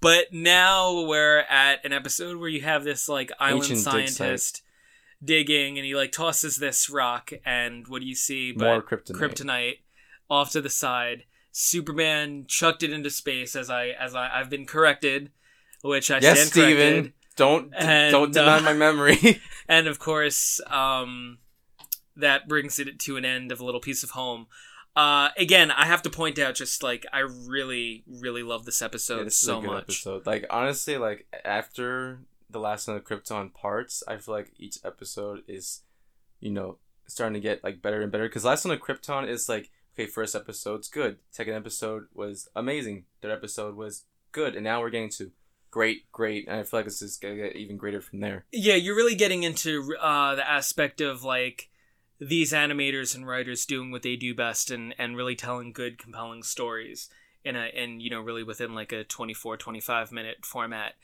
But 0.00 0.32
now 0.32 1.02
we're 1.02 1.40
at 1.40 1.84
an 1.84 1.92
episode 1.92 2.38
where 2.38 2.48
you 2.48 2.62
have 2.62 2.84
this 2.84 3.06
like 3.06 3.30
island 3.38 3.64
Ancient 3.64 3.80
scientist 3.80 4.62
digging, 5.22 5.78
and 5.78 5.86
he 5.86 5.94
like 5.94 6.12
tosses 6.12 6.56
this 6.56 6.88
rock, 6.90 7.30
and 7.44 7.86
what 7.88 8.00
do 8.00 8.06
you 8.06 8.14
see? 8.14 8.52
But 8.52 8.64
More 8.64 8.82
kryptonite. 8.82 9.16
kryptonite 9.16 9.74
off 10.30 10.50
to 10.52 10.60
the 10.60 10.70
side. 10.70 11.24
Superman 11.52 12.44
chucked 12.46 12.82
it 12.82 12.92
into 12.92 13.10
space, 13.10 13.56
as 13.56 13.68
I 13.70 13.88
as 13.88 14.14
I, 14.14 14.30
I've 14.32 14.50
been 14.50 14.66
corrected, 14.66 15.30
which 15.82 16.10
I 16.10 16.18
yes, 16.20 16.50
stand 16.50 16.52
corrected. 16.76 17.12
Don't 17.36 17.72
And, 17.76 18.10
don't 18.12 18.32
deny 18.32 18.58
uh, 18.58 18.62
my 18.62 18.72
memory. 18.72 19.40
And 19.70 19.86
of 19.86 19.98
course, 19.98 20.60
um, 20.68 21.38
that 22.16 22.48
brings 22.48 22.78
it 22.78 22.98
to 23.00 23.16
an 23.18 23.24
end 23.26 23.52
of 23.52 23.60
a 23.60 23.64
little 23.64 23.80
piece 23.82 24.02
of 24.02 24.10
home. 24.10 24.46
Uh, 24.96 25.28
again, 25.36 25.70
I 25.70 25.84
have 25.84 26.00
to 26.02 26.10
point 26.10 26.38
out, 26.38 26.54
just 26.54 26.82
like 26.82 27.04
I 27.12 27.18
really, 27.20 28.02
really 28.08 28.42
love 28.42 28.64
this 28.64 28.80
episode 28.80 29.18
Yeah, 29.18 29.24
this 29.24 29.36
so 29.38 29.58
is 29.58 29.58
a 29.58 29.60
good 29.66 29.70
much. 29.74 29.82
episode. 29.84 30.26
Like 30.26 30.46
honestly, 30.50 30.96
like 30.96 31.26
after 31.44 32.20
the 32.50 32.60
last 32.60 32.88
one 32.88 32.96
of 32.96 33.04
Krypton 33.04 33.52
parts, 33.52 34.02
I 34.08 34.16
feel 34.16 34.34
like 34.34 34.52
each 34.56 34.78
episode 34.84 35.42
is, 35.46 35.82
you 36.40 36.50
know, 36.50 36.78
starting 37.06 37.34
to 37.34 37.40
get 37.40 37.64
like 37.64 37.82
better 37.82 38.02
and 38.02 38.12
better. 38.12 38.28
Because 38.28 38.44
last 38.44 38.64
one 38.64 38.74
of 38.74 38.80
Krypton 38.80 39.28
is 39.28 39.48
like 39.48 39.70
okay, 39.98 40.06
first 40.06 40.36
episode's 40.36 40.88
good, 40.88 41.18
second 41.30 41.54
episode 41.54 42.04
was 42.14 42.48
amazing, 42.54 43.04
third 43.20 43.32
episode 43.32 43.74
was 43.74 44.04
good, 44.30 44.54
and 44.54 44.62
now 44.62 44.80
we're 44.80 44.90
getting 44.90 45.10
to 45.10 45.32
great, 45.70 46.10
great, 46.12 46.46
and 46.46 46.60
I 46.60 46.62
feel 46.62 46.80
like 46.80 46.86
it's 46.86 47.00
just 47.00 47.20
gonna 47.20 47.36
get 47.36 47.56
even 47.56 47.76
greater 47.76 48.00
from 48.00 48.20
there. 48.20 48.44
Yeah, 48.52 48.76
you're 48.76 48.96
really 48.96 49.16
getting 49.16 49.42
into 49.42 49.96
uh, 50.00 50.36
the 50.36 50.48
aspect 50.48 51.00
of 51.00 51.24
like 51.24 51.70
these 52.20 52.52
animators 52.52 53.14
and 53.14 53.26
writers 53.26 53.66
doing 53.66 53.90
what 53.90 54.02
they 54.02 54.16
do 54.16 54.34
best 54.34 54.70
and, 54.70 54.94
and 54.98 55.16
really 55.16 55.36
telling 55.36 55.72
good, 55.72 55.98
compelling 55.98 56.42
stories 56.42 57.08
in 57.44 57.56
a 57.56 57.66
in 57.74 58.00
you 58.00 58.10
know 58.10 58.20
really 58.20 58.42
within 58.42 58.74
like 58.74 58.92
a 58.92 59.04
24, 59.04 59.56
25 59.56 60.12
minute 60.12 60.44
format. 60.44 60.94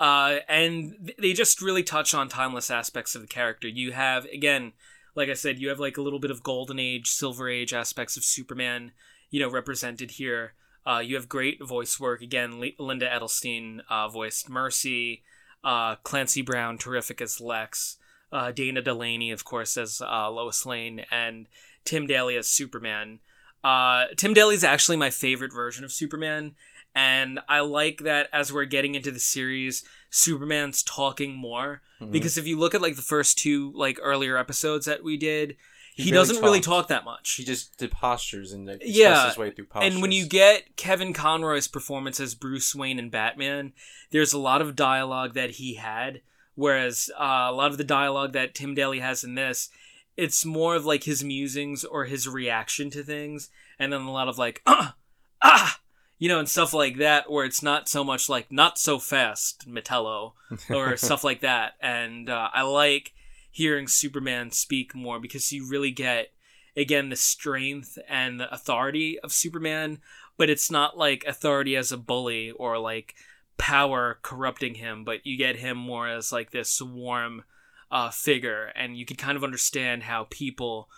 Uh, 0.00 0.38
and 0.48 1.12
they 1.18 1.32
just 1.32 1.60
really 1.60 1.82
touch 1.82 2.14
on 2.14 2.28
timeless 2.28 2.70
aspects 2.70 3.14
of 3.14 3.22
the 3.22 3.28
character. 3.28 3.66
You 3.66 3.92
have 3.92 4.24
again, 4.26 4.72
like 5.14 5.28
I 5.28 5.34
said, 5.34 5.58
you 5.58 5.68
have 5.68 5.80
like 5.80 5.96
a 5.96 6.02
little 6.02 6.20
bit 6.20 6.30
of 6.30 6.42
golden 6.42 6.78
age, 6.78 7.08
silver 7.08 7.48
age 7.48 7.74
aspects 7.74 8.16
of 8.16 8.24
Superman, 8.24 8.92
you 9.30 9.40
know, 9.40 9.50
represented 9.50 10.12
here. 10.12 10.54
Uh, 10.86 11.00
you 11.00 11.16
have 11.16 11.28
great 11.28 11.62
voice 11.62 11.98
work 11.98 12.22
again. 12.22 12.60
Li- 12.60 12.76
Linda 12.78 13.08
Edelstein 13.08 13.80
uh, 13.90 14.08
voiced 14.08 14.48
Mercy. 14.48 15.22
Uh, 15.64 15.96
Clancy 15.96 16.40
Brown, 16.40 16.78
terrific 16.78 17.20
as 17.20 17.40
Lex. 17.40 17.98
Uh, 18.30 18.52
Dana 18.52 18.80
Delaney, 18.80 19.30
of 19.32 19.44
course, 19.44 19.76
as 19.76 20.00
uh, 20.00 20.30
Lois 20.30 20.64
Lane, 20.64 21.04
and 21.10 21.46
Tim 21.84 22.06
Daly 22.06 22.36
as 22.36 22.48
Superman. 22.48 23.20
Uh, 23.64 24.06
Tim 24.16 24.34
Daly's 24.34 24.62
actually 24.62 24.96
my 24.96 25.10
favorite 25.10 25.52
version 25.52 25.84
of 25.84 25.92
Superman, 25.92 26.54
and 26.94 27.40
I 27.48 27.60
like 27.60 27.98
that 28.00 28.28
as 28.32 28.52
we're 28.52 28.64
getting 28.64 28.94
into 28.94 29.10
the 29.10 29.20
series, 29.20 29.84
Superman's 30.10 30.82
talking 30.82 31.34
more. 31.36 31.82
Mhm. 32.00 32.12
Because 32.12 32.36
if 32.38 32.46
you 32.46 32.58
look 32.58 32.74
at 32.74 32.82
like 32.82 32.96
the 32.96 33.02
first 33.02 33.38
two 33.38 33.72
like 33.74 33.98
earlier 34.02 34.36
episodes 34.36 34.86
that 34.86 35.02
we 35.04 35.16
did, 35.16 35.56
he, 35.94 36.04
He 36.04 36.10
doesn't 36.12 36.40
really 36.42 36.60
talk 36.60 36.86
that 36.88 37.04
much. 37.04 37.32
He 37.32 37.44
just 37.44 37.76
did 37.76 37.90
postures 37.90 38.52
and 38.52 38.66
like, 38.66 38.82
Yeah, 38.84 39.26
his 39.28 39.36
way 39.36 39.50
through 39.50 39.66
postures. 39.66 39.92
And 39.94 40.00
when 40.00 40.12
you 40.12 40.26
get 40.26 40.76
Kevin 40.76 41.12
Conroy's 41.12 41.66
performance 41.66 42.20
as 42.20 42.36
Bruce 42.36 42.72
Wayne 42.72 43.00
and 43.00 43.10
Batman, 43.10 43.72
there's 44.12 44.32
a 44.32 44.38
lot 44.38 44.60
of 44.62 44.76
dialogue 44.76 45.34
that 45.34 45.52
he 45.52 45.74
had, 45.74 46.22
whereas 46.54 47.10
uh, 47.18 47.48
a 47.48 47.52
lot 47.52 47.72
of 47.72 47.78
the 47.78 47.84
dialogue 47.84 48.32
that 48.34 48.54
Tim 48.54 48.74
Daly 48.76 49.00
has 49.00 49.24
in 49.24 49.34
this, 49.34 49.70
it's 50.16 50.44
more 50.44 50.76
of 50.76 50.84
like 50.86 51.02
his 51.02 51.24
musings 51.24 51.84
or 51.84 52.04
his 52.04 52.28
reaction 52.28 52.90
to 52.90 53.02
things, 53.02 53.50
and 53.76 53.92
then 53.92 54.02
a 54.02 54.12
lot 54.12 54.28
of 54.28 54.38
like, 54.38 54.62
ah, 54.66 54.94
ah, 55.42 55.80
you 56.18 56.28
know, 56.28 56.38
and 56.38 56.48
stuff 56.48 56.72
like 56.72 56.98
that, 56.98 57.30
where 57.30 57.44
it's 57.44 57.62
not 57.62 57.88
so 57.88 58.02
much 58.02 58.28
like 58.28 58.50
not 58.50 58.78
so 58.78 58.98
fast, 58.98 59.68
Metallo, 59.68 60.32
or 60.70 60.96
stuff 60.96 61.24
like 61.24 61.40
that. 61.40 61.74
And 61.80 62.28
uh, 62.28 62.50
I 62.52 62.62
like 62.62 63.12
hearing 63.50 63.88
Superman 63.88 64.50
speak 64.50 64.94
more 64.94 65.20
because 65.20 65.52
you 65.52 65.68
really 65.68 65.90
get 65.90 66.32
again 66.76 67.08
the 67.08 67.16
strength 67.16 67.98
and 68.08 68.38
the 68.38 68.52
authority 68.52 69.18
of 69.20 69.32
Superman, 69.32 70.00
but 70.36 70.50
it's 70.50 70.70
not 70.70 70.98
like 70.98 71.24
authority 71.26 71.76
as 71.76 71.92
a 71.92 71.96
bully 71.96 72.50
or 72.52 72.78
like 72.78 73.14
power 73.58 74.18
corrupting 74.22 74.74
him, 74.74 75.04
but 75.04 75.26
you 75.26 75.36
get 75.36 75.56
him 75.56 75.76
more 75.76 76.08
as 76.08 76.32
like 76.32 76.50
this 76.50 76.80
warm 76.80 77.44
uh, 77.90 78.10
figure, 78.10 78.72
and 78.74 78.96
you 78.96 79.04
can 79.04 79.16
kind 79.16 79.36
of 79.36 79.44
understand 79.44 80.04
how 80.04 80.26
people 80.30 80.88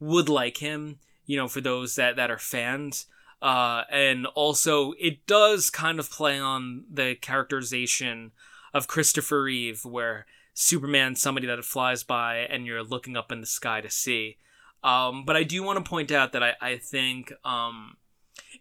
would 0.00 0.28
like 0.28 0.58
him. 0.58 0.98
You 1.26 1.36
know, 1.36 1.48
for 1.48 1.60
those 1.60 1.96
that 1.96 2.16
that 2.16 2.30
are 2.30 2.38
fans. 2.38 3.06
Uh, 3.40 3.84
and 3.90 4.26
also, 4.26 4.92
it 4.98 5.26
does 5.26 5.70
kind 5.70 5.98
of 5.98 6.10
play 6.10 6.38
on 6.38 6.84
the 6.92 7.14
characterization 7.14 8.32
of 8.74 8.88
Christopher 8.88 9.42
Reeve, 9.42 9.84
where 9.84 10.26
Superman's 10.54 11.20
somebody 11.20 11.46
that 11.46 11.64
flies 11.64 12.02
by 12.02 12.38
and 12.38 12.66
you're 12.66 12.82
looking 12.82 13.16
up 13.16 13.30
in 13.30 13.40
the 13.40 13.46
sky 13.46 13.80
to 13.80 13.90
see. 13.90 14.38
Um, 14.82 15.24
but 15.24 15.36
I 15.36 15.44
do 15.44 15.62
want 15.62 15.82
to 15.82 15.88
point 15.88 16.10
out 16.10 16.32
that 16.32 16.42
I, 16.42 16.54
I 16.60 16.76
think 16.76 17.32
um, 17.44 17.96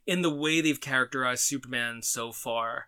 in 0.05 0.21
the 0.21 0.33
way 0.33 0.61
they've 0.61 0.79
characterized 0.79 1.43
Superman 1.43 2.01
so 2.01 2.31
far, 2.31 2.87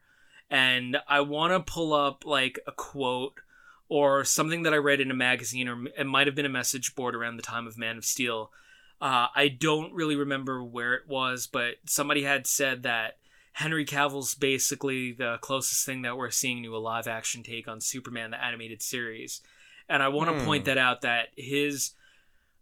and 0.49 0.97
I 1.07 1.21
want 1.21 1.53
to 1.53 1.59
pull 1.59 1.93
up 1.93 2.25
like 2.25 2.59
a 2.67 2.71
quote 2.71 3.39
or 3.87 4.23
something 4.23 4.63
that 4.63 4.73
I 4.73 4.77
read 4.77 5.01
in 5.01 5.11
a 5.11 5.15
magazine, 5.15 5.67
or 5.67 5.85
it 5.97 6.05
might 6.05 6.27
have 6.27 6.35
been 6.35 6.45
a 6.45 6.49
message 6.49 6.95
board 6.95 7.15
around 7.15 7.37
the 7.37 7.43
time 7.43 7.65
of 7.65 7.77
Man 7.77 7.97
of 7.97 8.05
Steel. 8.05 8.51
Uh, 9.01 9.27
I 9.35 9.47
don't 9.47 9.93
really 9.93 10.15
remember 10.15 10.63
where 10.63 10.93
it 10.93 11.07
was, 11.07 11.47
but 11.47 11.75
somebody 11.85 12.23
had 12.23 12.45
said 12.47 12.83
that 12.83 13.17
Henry 13.53 13.85
Cavill's 13.85 14.35
basically 14.35 15.11
the 15.13 15.37
closest 15.41 15.85
thing 15.85 16.01
that 16.01 16.17
we're 16.17 16.29
seeing 16.31 16.63
to 16.63 16.75
a 16.75 16.79
live 16.79 17.07
action 17.07 17.41
take 17.43 17.67
on 17.67 17.79
Superman, 17.81 18.31
the 18.31 18.43
animated 18.43 18.81
series. 18.81 19.41
And 19.87 20.03
I 20.03 20.09
want 20.09 20.29
to 20.29 20.39
Hmm. 20.39 20.45
point 20.45 20.65
that 20.65 20.77
out 20.77 21.01
that 21.01 21.29
his 21.35 21.91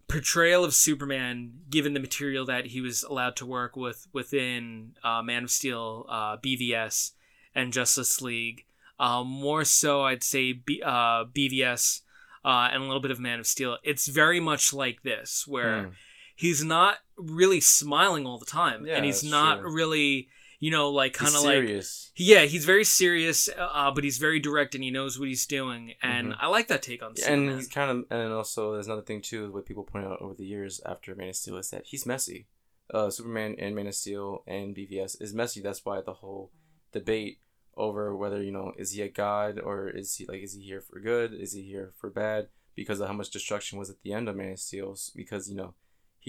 portrayal 0.08 0.64
of 0.64 0.74
Superman, 0.74 1.62
given 1.70 1.94
the 1.94 2.00
material 2.00 2.46
that 2.46 2.68
he 2.68 2.82
was 2.82 3.04
allowed 3.04 3.36
to 3.38 3.46
work 3.46 3.76
with 3.76 4.08
within 4.14 4.96
uh, 5.04 5.22
Man 5.22 5.44
of 5.44 5.52
Steel, 5.52 6.06
uh, 6.08 6.38
BVS, 6.38 7.12
and 7.54 7.74
Justice 7.74 8.22
League, 8.22 8.66
uh, 9.00 9.24
more 9.24 9.66
so 9.66 10.04
I'd 10.04 10.24
say 10.24 10.54
B- 10.54 10.82
uh, 10.84 11.26
BVS 11.26 12.02
uh, 12.46 12.70
and 12.72 12.82
a 12.84 12.86
little 12.86 13.02
bit 13.02 13.12
of 13.12 13.20
Man 13.20 13.40
of 13.40 13.48
Steel, 13.48 13.78
it's 13.84 14.08
very 14.08 14.40
much 14.40 14.72
like 14.74 15.04
this, 15.04 15.46
where 15.46 15.84
Hmm. 15.88 15.90
He's 16.38 16.64
not 16.64 17.00
really 17.18 17.60
smiling 17.60 18.26
all 18.26 18.38
the 18.40 18.46
time, 18.46 18.86
Yeah, 18.86 18.96
and 18.96 19.04
he's 19.06 19.24
not 19.24 19.60
true. 19.60 19.74
really, 19.74 20.30
you 20.60 20.72
know, 20.72 20.90
like 20.92 21.14
kind 21.14 21.36
of 21.36 21.42
like 21.44 21.84
yeah, 22.16 22.44
he's 22.46 22.64
very 22.64 22.84
serious, 22.86 23.50
uh, 23.58 23.92
but 23.94 24.04
he's 24.06 24.18
very 24.20 24.40
direct 24.40 24.74
and 24.76 24.84
he 24.84 24.92
knows 24.92 25.20
what 25.20 25.28
he's 25.28 25.46
doing, 25.46 25.94
and 26.02 26.32
Mhm. 26.34 26.38
I 26.40 26.48
like 26.48 26.68
that 26.70 26.82
take 26.82 27.02
on 27.04 27.10
and 27.10 27.18
Superman. 27.20 27.56
he's 27.58 27.68
kind 27.68 27.92
of 27.92 28.06
and 28.12 28.32
also 28.32 28.74
there's 28.74 28.88
another 28.88 29.02
thing 29.02 29.22
too 29.22 29.52
what 29.52 29.66
people 29.66 29.84
point 29.84 30.06
out 30.06 30.22
over 30.22 30.34
the 30.36 30.46
years 30.46 30.80
after 30.86 31.14
Man 31.16 31.30
of 31.30 31.36
Steel 31.36 31.58
is 31.58 31.70
that 31.72 31.86
he's 31.88 32.06
messy. 32.06 32.48
Uh, 32.94 33.10
Superman 33.10 33.56
and 33.60 33.76
Man 33.76 33.88
of 33.88 33.96
Steel 33.96 34.44
and 34.48 34.74
BVS 34.74 35.20
is 35.20 35.34
messy. 35.34 35.60
That's 35.62 35.84
why 35.84 36.00
the 36.02 36.14
whole 36.14 36.52
debate 36.94 37.40
over 37.76 38.16
whether 38.16 38.42
you 38.42 38.52
know 38.52 38.74
is 38.78 38.92
he 38.92 39.02
a 39.02 39.10
god 39.10 39.60
or 39.60 39.88
is 39.90 40.16
he 40.16 40.26
like 40.26 40.42
is 40.42 40.54
he 40.54 40.62
here 40.62 40.82
for 40.82 41.00
good? 41.00 41.34
Is 41.34 41.54
he 41.54 41.62
here 41.64 41.94
for 41.98 42.10
bad? 42.10 42.48
Because 42.76 43.00
of 43.00 43.08
how 43.08 43.14
much 43.14 43.30
destruction 43.32 43.78
was 43.80 43.90
at 43.90 44.02
the 44.04 44.14
end 44.14 44.30
of 44.30 44.36
Man 44.36 44.52
of 44.54 44.60
Steel. 44.60 44.96
Because 45.16 45.50
you 45.50 45.56
know 45.56 45.74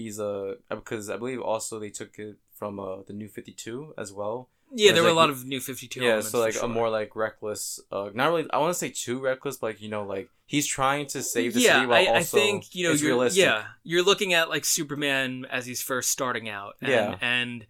he's 0.01 0.17
a 0.19 0.55
uh, 0.71 0.75
because 0.75 1.09
I 1.09 1.17
believe 1.17 1.41
also 1.41 1.73
they 1.79 1.89
took 1.99 2.17
it 2.19 2.35
from 2.59 2.79
uh, 2.79 2.97
the 3.07 3.13
New 3.13 3.27
Fifty 3.27 3.51
Two 3.53 3.93
as 3.97 4.09
well. 4.19 4.49
yeah, 4.73 4.91
there 4.93 5.03
were 5.03 5.09
a 5.17 5.21
lot 5.23 5.29
of 5.29 5.45
new 5.45 5.59
Fifty 5.59 5.87
Two. 5.87 6.01
Yeah, 6.01 6.21
so 6.21 6.39
like 6.39 6.55
a 6.61 6.67
more 6.67 6.89
like 6.89 7.15
reckless, 7.15 7.79
uh, 7.91 8.09
not 8.13 8.27
really. 8.29 8.47
I 8.51 8.57
want 8.57 8.71
to 8.75 8.79
say 8.83 8.89
too 9.05 9.19
reckless, 9.19 9.57
but 9.57 9.67
like 9.67 9.81
you 9.81 9.89
know, 9.89 10.03
like 10.15 10.29
he's 10.45 10.67
trying 10.67 11.05
to 11.07 11.21
save 11.21 11.53
the 11.53 11.61
yeah, 11.61 11.75
city 11.75 11.85
while 11.87 12.07
I, 12.15 12.19
I 12.19 12.23
think 12.23 12.75
you 12.75 12.83
know 12.87 12.93
you're 12.93 13.09
realistic. 13.11 13.43
yeah 13.43 13.63
you're 13.83 14.03
looking 14.03 14.33
at 14.33 14.49
like 14.49 14.65
Superman 14.65 15.45
as 15.51 15.65
he's 15.65 15.81
first 15.81 16.09
starting 16.11 16.47
out. 16.49 16.73
And, 16.81 16.89
Yeah. 16.91 17.15
and 17.21 17.65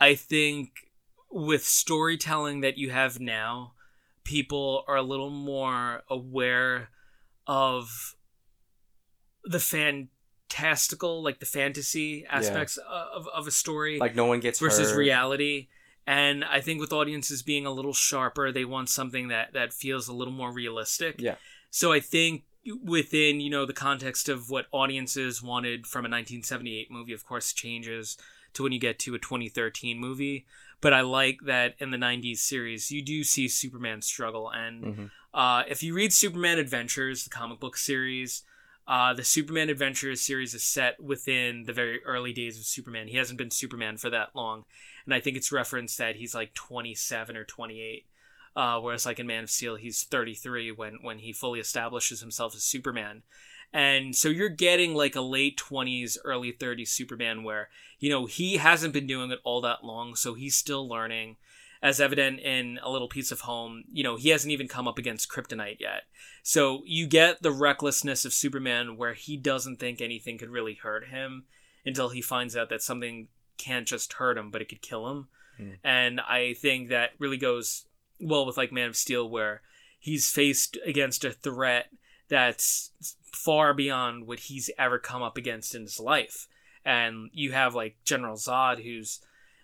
I 0.00 0.14
think 0.14 0.70
with 1.30 1.64
storytelling 1.64 2.60
that 2.62 2.76
you 2.78 2.90
have 2.90 3.20
now, 3.20 3.74
people 4.24 4.84
are 4.88 4.96
a 4.96 5.02
little 5.12 5.30
more 5.30 6.02
aware 6.08 6.88
of 7.46 8.14
the 9.44 9.60
fantastical, 10.50 11.22
like 11.22 11.40
the 11.40 11.46
fantasy 11.46 12.24
aspects 12.26 12.76
of, 12.78 13.28
of 13.28 13.46
a 13.46 13.50
story 13.50 13.98
like 13.98 14.14
no 14.14 14.26
one 14.26 14.40
gets 14.40 14.58
versus 14.58 14.90
hurt. 14.90 14.98
reality. 14.98 15.68
And 16.06 16.44
I 16.44 16.60
think 16.60 16.80
with 16.80 16.92
audiences 16.92 17.42
being 17.42 17.66
a 17.66 17.70
little 17.70 17.92
sharper, 17.92 18.50
they 18.52 18.64
want 18.64 18.88
something 18.88 19.28
that 19.28 19.52
that 19.52 19.72
feels 19.72 20.08
a 20.08 20.12
little 20.12 20.32
more 20.32 20.52
realistic. 20.52 21.16
Yeah. 21.20 21.36
So 21.70 21.92
I 21.92 22.00
think 22.00 22.44
within 22.82 23.40
you 23.40 23.50
know 23.50 23.64
the 23.64 23.72
context 23.72 24.28
of 24.28 24.50
what 24.50 24.66
audiences 24.72 25.42
wanted 25.42 25.86
from 25.86 26.00
a 26.00 26.08
1978 26.10 26.90
movie, 26.90 27.12
of 27.12 27.24
course, 27.24 27.52
changes 27.52 28.16
to 28.54 28.62
when 28.64 28.72
you 28.72 28.80
get 28.80 28.98
to 29.00 29.14
a 29.14 29.18
2013 29.18 29.98
movie. 29.98 30.46
But 30.80 30.92
I 30.94 31.02
like 31.02 31.40
that 31.44 31.74
in 31.78 31.90
the 31.90 31.98
90s 31.98 32.38
series, 32.38 32.90
you 32.90 33.02
do 33.02 33.22
see 33.22 33.48
Superman 33.48 34.00
struggle. 34.02 34.50
And 34.50 34.84
Mhm. 34.84 35.10
uh, 35.34 35.62
if 35.68 35.82
you 35.82 35.94
read 35.94 36.12
Superman 36.12 36.58
Adventures, 36.58 37.24
the 37.24 37.30
comic 37.30 37.60
book 37.60 37.76
series, 37.76 38.42
uh, 38.90 39.14
the 39.14 39.22
Superman 39.22 39.70
Adventures 39.70 40.20
series 40.20 40.52
is 40.52 40.64
set 40.64 41.00
within 41.00 41.62
the 41.62 41.72
very 41.72 42.02
early 42.04 42.32
days 42.32 42.58
of 42.58 42.64
Superman. 42.64 43.06
He 43.06 43.18
hasn't 43.18 43.38
been 43.38 43.52
Superman 43.52 43.96
for 43.96 44.10
that 44.10 44.34
long. 44.34 44.64
And 45.04 45.14
I 45.14 45.20
think 45.20 45.36
it's 45.36 45.52
referenced 45.52 45.96
that 45.98 46.16
he's 46.16 46.34
like 46.34 46.54
27 46.54 47.36
or 47.36 47.44
28. 47.44 48.06
Uh, 48.56 48.80
whereas 48.80 49.06
like 49.06 49.20
in 49.20 49.28
Man 49.28 49.44
of 49.44 49.50
Steel, 49.50 49.76
he's 49.76 50.02
33 50.02 50.72
when, 50.72 50.98
when 51.02 51.20
he 51.20 51.32
fully 51.32 51.60
establishes 51.60 52.20
himself 52.20 52.52
as 52.56 52.64
Superman. 52.64 53.22
And 53.72 54.16
so 54.16 54.28
you're 54.28 54.48
getting 54.48 54.92
like 54.96 55.14
a 55.14 55.20
late 55.20 55.56
20s, 55.56 56.18
early 56.24 56.52
30s 56.52 56.88
Superman 56.88 57.44
where, 57.44 57.68
you 58.00 58.10
know, 58.10 58.26
he 58.26 58.56
hasn't 58.56 58.92
been 58.92 59.06
doing 59.06 59.30
it 59.30 59.38
all 59.44 59.60
that 59.60 59.84
long, 59.84 60.16
so 60.16 60.34
he's 60.34 60.56
still 60.56 60.88
learning. 60.88 61.36
As 61.82 62.00
evident 62.00 62.40
in 62.40 62.78
A 62.82 62.90
Little 62.90 63.08
Piece 63.08 63.32
of 63.32 63.40
Home, 63.40 63.84
you 63.90 64.02
know, 64.02 64.16
he 64.16 64.28
hasn't 64.28 64.52
even 64.52 64.68
come 64.68 64.86
up 64.86 64.98
against 64.98 65.30
Kryptonite 65.30 65.80
yet. 65.80 66.02
So 66.42 66.82
you 66.84 67.06
get 67.06 67.42
the 67.42 67.50
recklessness 67.52 68.24
of 68.26 68.34
Superman 68.34 68.98
where 68.98 69.14
he 69.14 69.36
doesn't 69.36 69.78
think 69.80 70.00
anything 70.00 70.36
could 70.36 70.50
really 70.50 70.74
hurt 70.74 71.08
him 71.08 71.44
until 71.86 72.10
he 72.10 72.20
finds 72.20 72.54
out 72.54 72.68
that 72.68 72.82
something 72.82 73.28
can't 73.56 73.86
just 73.86 74.14
hurt 74.14 74.36
him, 74.36 74.50
but 74.50 74.60
it 74.60 74.68
could 74.68 74.82
kill 74.82 75.08
him. 75.10 75.28
Hmm. 75.56 75.70
And 75.82 76.20
I 76.20 76.54
think 76.54 76.88
that 76.88 77.12
really 77.18 77.38
goes 77.38 77.86
well 78.20 78.44
with 78.44 78.56
like 78.56 78.72
Man 78.72 78.88
of 78.88 78.96
Steel, 78.96 79.28
where 79.28 79.62
he's 79.98 80.30
faced 80.30 80.76
against 80.84 81.24
a 81.24 81.32
threat 81.32 81.90
that's 82.28 82.90
far 83.32 83.74
beyond 83.74 84.26
what 84.26 84.40
he's 84.40 84.70
ever 84.78 84.98
come 84.98 85.22
up 85.22 85.36
against 85.36 85.74
in 85.74 85.82
his 85.82 86.00
life. 86.00 86.46
And 86.84 87.30
you 87.32 87.52
have 87.52 87.74
like 87.74 87.96
General 88.04 88.36
Zod, 88.36 88.82
who's 88.82 89.20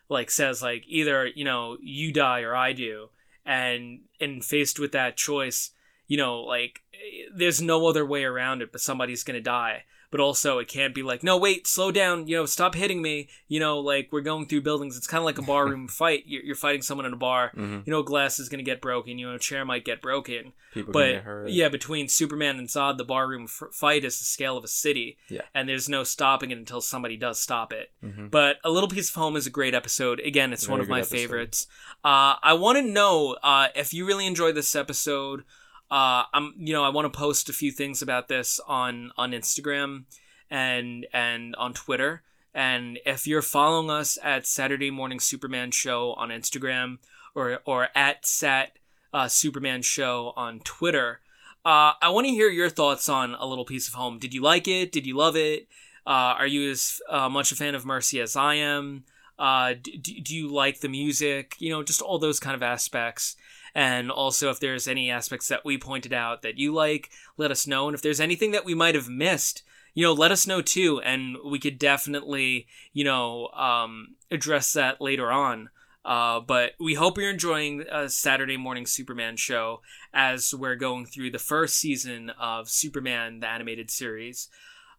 like 0.09 0.31
says 0.31 0.63
like 0.63 0.85
either 0.87 1.27
you 1.27 1.45
know 1.45 1.77
you 1.81 2.13
die 2.13 2.41
or 2.41 2.55
I 2.55 2.73
do, 2.73 3.09
and 3.45 4.01
and 4.21 4.45
faced 4.45 4.79
with 4.79 4.93
that 4.93 5.17
choice, 5.17 5.71
you 6.07 6.17
know 6.17 6.41
like 6.41 6.81
eh, 6.95 7.29
there's 7.35 7.61
no 7.61 7.87
other 7.87 8.05
way 8.07 8.25
around 8.25 8.63
it, 8.63 8.73
but 8.73 8.81
somebody's 8.81 9.25
gonna 9.25 9.41
die. 9.41 9.85
But 10.11 10.21
also, 10.21 10.59
it 10.59 10.69
can't 10.69 10.95
be 10.95 11.03
like, 11.03 11.23
no, 11.23 11.37
wait, 11.37 11.67
slow 11.67 11.91
down, 11.91 12.27
you 12.29 12.37
know, 12.37 12.47
stop 12.47 12.75
hitting 12.75 13.03
me. 13.03 13.29
You 13.49 13.59
know, 13.61 13.79
like 13.81 14.09
we're 14.13 14.21
going 14.21 14.47
through 14.47 14.63
buildings. 14.63 14.97
It's 14.97 15.07
kind 15.07 15.21
of 15.21 15.25
like 15.25 15.39
a 15.39 15.43
barroom 15.43 15.89
fight. 16.03 16.23
You're, 16.27 16.43
you're 16.45 16.55
fighting 16.57 16.83
someone 16.83 17.07
in 17.07 17.13
a 17.13 17.17
bar. 17.17 17.51
Mhm. 17.57 17.87
You 17.87 17.91
know, 17.93 18.03
glass 18.03 18.39
is 18.39 18.49
gonna 18.49 18.63
get 18.63 18.81
broken. 18.81 19.19
You 19.19 19.29
know, 19.29 19.35
a 19.35 19.39
chair 19.39 19.65
might 19.65 19.85
get 19.85 20.01
broken. 20.01 20.53
People 20.73 20.93
But 20.93 21.13
get 21.13 21.23
hurt. 21.25 21.49
yeah, 21.51 21.69
between 21.69 22.09
Superman 22.09 22.59
and 22.59 22.69
Zod, 22.69 22.99
the 22.99 23.05
barroom 23.05 23.45
f- 23.45 23.73
fight 23.73 24.05
is 24.05 24.19
the 24.19 24.25
scale 24.25 24.57
of 24.57 24.65
a 24.65 24.69
city. 24.69 25.17
Yeah. 25.29 25.43
And 25.55 25.69
there's 25.69 25.89
no 25.89 26.05
stopping 26.05 26.51
it 26.51 26.59
until 26.59 26.81
somebody 26.81 27.17
does 27.17 27.39
stop 27.41 27.73
it. 27.73 27.91
Mhm. 28.05 28.31
But 28.31 28.59
A 28.63 28.71
Little 28.71 28.89
Piece 28.89 29.09
of 29.09 29.15
Home 29.17 29.37
is 29.37 29.47
a 29.47 29.51
great 29.51 29.75
episode. 29.75 30.21
Again, 30.21 30.53
it's 30.53 30.69
one 30.69 30.81
of 30.81 30.89
my 30.89 31.01
episode. 31.01 31.17
favorites. 31.17 31.67
Uh, 32.05 32.35
I 32.43 32.53
want 32.53 32.77
to 32.79 32.83
know 32.83 33.37
uh, 33.43 33.69
if 33.75 33.93
you 33.95 34.07
really 34.07 34.27
enjoyed 34.27 34.55
this 34.55 34.77
episode. 34.77 35.45
Uh, 35.91 36.25
I'm, 36.33 36.55
you 36.59 36.73
know, 36.73 36.85
I 36.85 36.89
want 36.89 37.13
to 37.13 37.17
post 37.17 37.49
a 37.49 37.53
few 37.53 37.71
things 37.71 38.03
about 38.03 38.29
this 38.29 38.61
on 38.67 39.13
on 39.17 39.33
Instagram 39.33 40.05
and 40.51 41.07
and 41.13 41.55
on 41.57 41.75
Twitter. 41.75 42.23
And 42.55 42.99
if 43.05 43.27
you're 43.27 43.43
following 43.43 43.91
us 43.91 44.19
at 44.23 44.47
Saturday 44.47 44.91
Morning 44.91 45.21
Superman 45.21 45.71
Show 45.71 46.15
on 46.15 46.31
Instagram 46.31 46.99
or 47.35 47.61
or 47.67 47.89
at 47.95 48.27
Sat 48.27 48.79
uh, 49.13 49.29
Superman 49.29 49.83
Show 49.83 50.33
on 50.37 50.61
Twitter, 50.61 51.21
uh, 51.65 51.93
I 52.01 52.09
want 52.11 52.27
to 52.27 52.33
hear 52.33 52.49
your 52.49 52.71
thoughts 52.71 53.09
on 53.09 53.35
A 53.35 53.47
Little 53.47 53.65
Piece 53.65 53.89
of 53.89 53.95
Home. 53.95 54.19
Did 54.19 54.33
you 54.33 54.41
like 54.41 54.67
it? 54.67 54.93
Did 54.93 55.07
you 55.07 55.17
love 55.17 55.37
it? 55.37 55.69
Uh, 56.07 56.39
are 56.39 56.47
you 56.47 56.71
as 56.71 57.01
uh, 57.11 57.29
much 57.29 57.51
a 57.51 57.57
fan 57.57 57.75
of 57.75 57.85
Mercy 57.85 58.21
as 58.21 58.37
I 58.37 58.55
am? 58.55 59.05
Uh, 59.39 59.75
d- 59.81 59.99
d- 59.99 60.21
do 60.21 60.35
you 60.35 60.49
like 60.49 60.81
the 60.81 60.89
music? 60.89 61.57
You 61.59 61.71
know, 61.71 61.83
just 61.83 62.01
all 62.01 62.19
those 62.19 62.41
kind 62.41 62.55
of 62.55 62.63
aspects. 62.63 63.37
And 63.77 64.11
also, 64.11 64.49
if 64.49 64.59
there's 64.59 64.89
any 64.89 65.11
aspects 65.11 65.49
that 65.49 65.63
we 65.63 65.77
pointed 65.77 66.15
out 66.15 66.41
that 66.41 66.57
you 66.57 66.73
like, 66.73 67.11
let 67.37 67.51
us 67.51 67.67
know. 67.67 67.87
And 67.87 67.95
if 67.95 68.01
there's 68.01 68.23
anything 68.23 68.53
that 68.53 68.65
we 68.65 68.75
might 68.75 68.95
have 68.95 69.11
missed, 69.11 69.63
you 69.93 70.03
know, 70.03 70.15
let 70.15 70.33
us 70.33 70.47
know 70.47 70.63
too. 70.63 70.99
And 71.03 71.37
we 71.45 71.59
could 71.59 71.79
definitely, 71.79 72.69
you 72.95 73.05
know, 73.05 73.49
um, 73.49 74.15
address 74.31 74.73
that 74.73 75.03
later 75.03 75.31
on. 75.31 75.69
Uh, 76.07 76.41
but 76.41 76.73
we 76.81 76.95
hope 76.95 77.19
you're 77.19 77.29
enjoying 77.29 77.85
a 77.93 78.09
Saturday 78.09 78.57
morning 78.57 78.87
Superman 78.87 79.37
show 79.37 79.83
as 80.15 80.55
we're 80.55 80.77
going 80.77 81.05
through 81.05 81.33
the 81.33 81.39
first 81.39 81.77
season 81.77 82.31
of 82.41 82.71
Superman, 82.71 83.41
the 83.41 83.49
animated 83.49 83.91
series. 83.91 84.49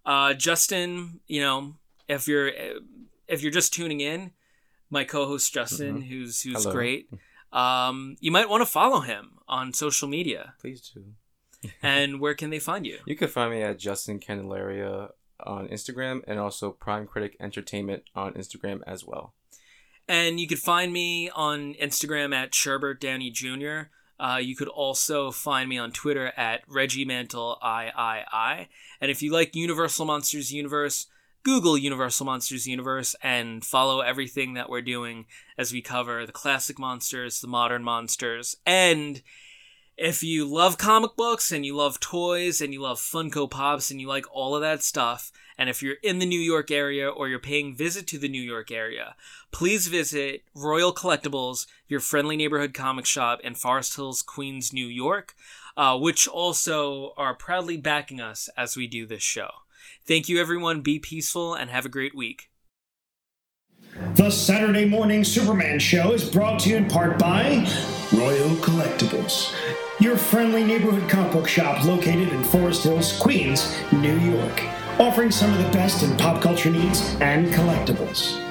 Uh, 0.05 0.35
Justyn, 0.35 1.19
you 1.25 1.41
know, 1.41 1.77
if 2.07 2.27
you're 2.27 2.51
if 3.27 3.41
you're 3.41 3.51
just 3.51 3.73
tuning 3.73 4.01
in, 4.01 4.33
my 4.91 5.03
co-host 5.03 5.51
Justyn, 5.51 6.07
who's 6.07 6.41
who's 6.43 6.63
Hello. 6.63 6.71
great, 6.75 7.09
um, 7.51 8.15
you 8.19 8.31
might 8.31 8.49
want 8.49 8.61
to 8.61 8.65
follow 8.65 9.01
him 9.01 9.39
on 9.47 9.73
social 9.73 10.07
media. 10.07 10.53
Please 10.59 10.91
do. 10.93 11.03
and 11.81 12.19
where 12.19 12.35
can 12.35 12.49
they 12.49 12.59
find 12.59 12.85
you? 12.85 12.99
You 13.05 13.15
can 13.15 13.27
find 13.27 13.51
me 13.51 13.61
at 13.61 13.79
Justyn 13.79 14.21
Candelaria 14.21 15.09
on 15.45 15.67
Instagram 15.67 16.21
and 16.27 16.39
also 16.39 16.71
Prime 16.71 17.07
Critic 17.07 17.35
Entertainment 17.39 18.03
on 18.15 18.33
Instagram 18.33 18.81
as 18.85 19.05
well. 19.05 19.33
And 20.07 20.39
you 20.39 20.47
could 20.47 20.59
find 20.59 20.93
me 20.93 21.29
on 21.29 21.73
Instagram 21.75 22.33
at 22.33 22.51
Sherbert 22.51 22.99
Downey 22.99 23.29
Jr. 23.29 23.89
Uh, 24.19 24.39
you 24.41 24.55
could 24.55 24.69
also 24.69 25.31
find 25.31 25.69
me 25.69 25.77
on 25.77 25.91
Twitter 25.91 26.31
at 26.37 26.61
Reggie 26.67 27.05
Mantle 27.05 27.59
III. 27.63 28.67
And 29.01 29.11
if 29.11 29.21
you 29.21 29.31
like 29.31 29.55
Universal 29.55 30.05
Monsters 30.05 30.51
Universe, 30.51 31.07
Google 31.47 31.77
Universal 31.77 32.25
Monsters 32.25 32.67
Universe 32.67 33.15
and 33.23 33.63
follow 33.63 34.01
everything 34.01 34.55
that 34.55 34.69
we're 34.69 34.81
doing 34.81 35.27
as 35.57 35.71
we 35.71 35.81
cover 35.81 36.25
the 36.25 36.33
classic 36.33 36.77
monsters, 36.77 37.39
the 37.39 37.47
modern 37.47 37.85
monsters, 37.85 38.57
and 38.65 39.21
if 39.95 40.21
you 40.21 40.45
love 40.45 40.77
comic 40.77 41.15
books 41.15 41.49
and 41.49 41.65
you 41.65 41.73
love 41.73 42.01
toys 42.01 42.59
and 42.59 42.73
you 42.73 42.81
love 42.81 42.99
Funko 42.99 43.49
Pops 43.49 43.89
and 43.89 44.01
you 44.01 44.09
like 44.09 44.25
all 44.29 44.55
of 44.55 44.61
that 44.61 44.83
stuff, 44.83 45.31
and 45.57 45.69
if 45.69 45.81
you're 45.81 45.95
in 46.03 46.19
the 46.19 46.25
New 46.25 46.37
York 46.37 46.69
area 46.69 47.07
or 47.07 47.29
you're 47.29 47.39
paying 47.39 47.73
visit 47.73 48.07
to 48.07 48.19
the 48.19 48.27
New 48.27 48.41
York 48.41 48.69
area, 48.69 49.15
please 49.51 49.87
visit 49.87 50.43
Royal 50.53 50.93
Collectibles, 50.93 51.65
your 51.87 52.01
friendly 52.01 52.35
neighborhood 52.35 52.73
comic 52.73 53.05
shop 53.05 53.39
in 53.41 53.55
Forest 53.55 53.95
Hills, 53.95 54.21
Queens, 54.21 54.73
New 54.73 54.87
York, 54.87 55.33
uh, 55.77 55.97
which 55.97 56.27
also 56.27 57.13
are 57.15 57.33
proudly 57.33 57.77
backing 57.77 58.19
us 58.19 58.49
as 58.57 58.75
we 58.75 58.85
do 58.85 59.05
this 59.05 59.23
show. 59.23 59.49
Thank 60.07 60.29
you, 60.29 60.39
everyone. 60.39 60.79
Be 60.79 60.99
peaceful 60.99 61.53
and 61.53 61.69
have 61.69 61.85
a 61.85 61.89
great 61.89 62.15
week. 62.15 62.49
The 64.15 64.29
Saturday 64.29 64.85
Morning 64.85 65.25
Superman 65.25 65.79
Show 65.79 66.13
is 66.13 66.29
brought 66.29 66.61
to 66.61 66.69
you 66.69 66.77
in 66.77 66.87
part 66.87 67.19
by 67.19 67.67
Royal 68.13 68.55
Collectibles, 68.57 69.53
your 69.99 70.15
friendly 70.15 70.63
neighborhood 70.63 71.09
comic 71.09 71.33
book 71.33 71.47
shop 71.49 71.83
located 71.83 72.29
in 72.29 72.41
Forest 72.45 72.85
Hills, 72.85 73.19
Queens, 73.19 73.77
New 73.91 74.17
York, 74.19 74.63
offering 74.97 75.29
some 75.29 75.51
of 75.53 75.57
the 75.61 75.69
best 75.71 76.03
in 76.03 76.15
pop 76.15 76.41
culture 76.41 76.71
needs 76.71 77.17
and 77.19 77.47
collectibles. 77.47 78.41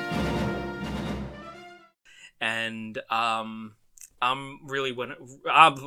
And 2.39 2.99
um, 3.09 3.77
I'm 4.21 4.61
really 4.67 4.93
when 4.93 5.15
I'm, 5.51 5.79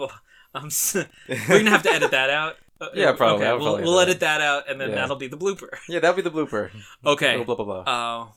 I'm 0.55 0.69
we're 0.93 1.59
gonna 1.59 1.69
have 1.69 1.83
to 1.83 1.91
edit 1.91 2.09
that 2.09 2.31
out. 2.31 2.55
Uh, 2.81 2.87
Yeah, 2.93 3.11
probably. 3.11 3.45
Okay, 3.45 3.51
we'll, 3.57 3.61
probably 3.65 3.83
we'll 3.83 3.99
edit 3.99 4.19
that 4.21 4.41
out, 4.41 4.69
and 4.69 4.79
then 4.79 4.89
Yeah. 4.89 4.95
that'll 4.95 5.15
be 5.17 5.27
the 5.27 5.37
blooper. 5.37 5.69
Yeah, 5.87 5.99
that'll 5.99 6.15
be 6.15 6.21
the 6.21 6.31
blooper. 6.31 6.71
Okay. 7.05 7.43
Blah 7.43 7.55
blah 7.55 7.65
blah. 7.65 7.81
Uh, 7.81 8.27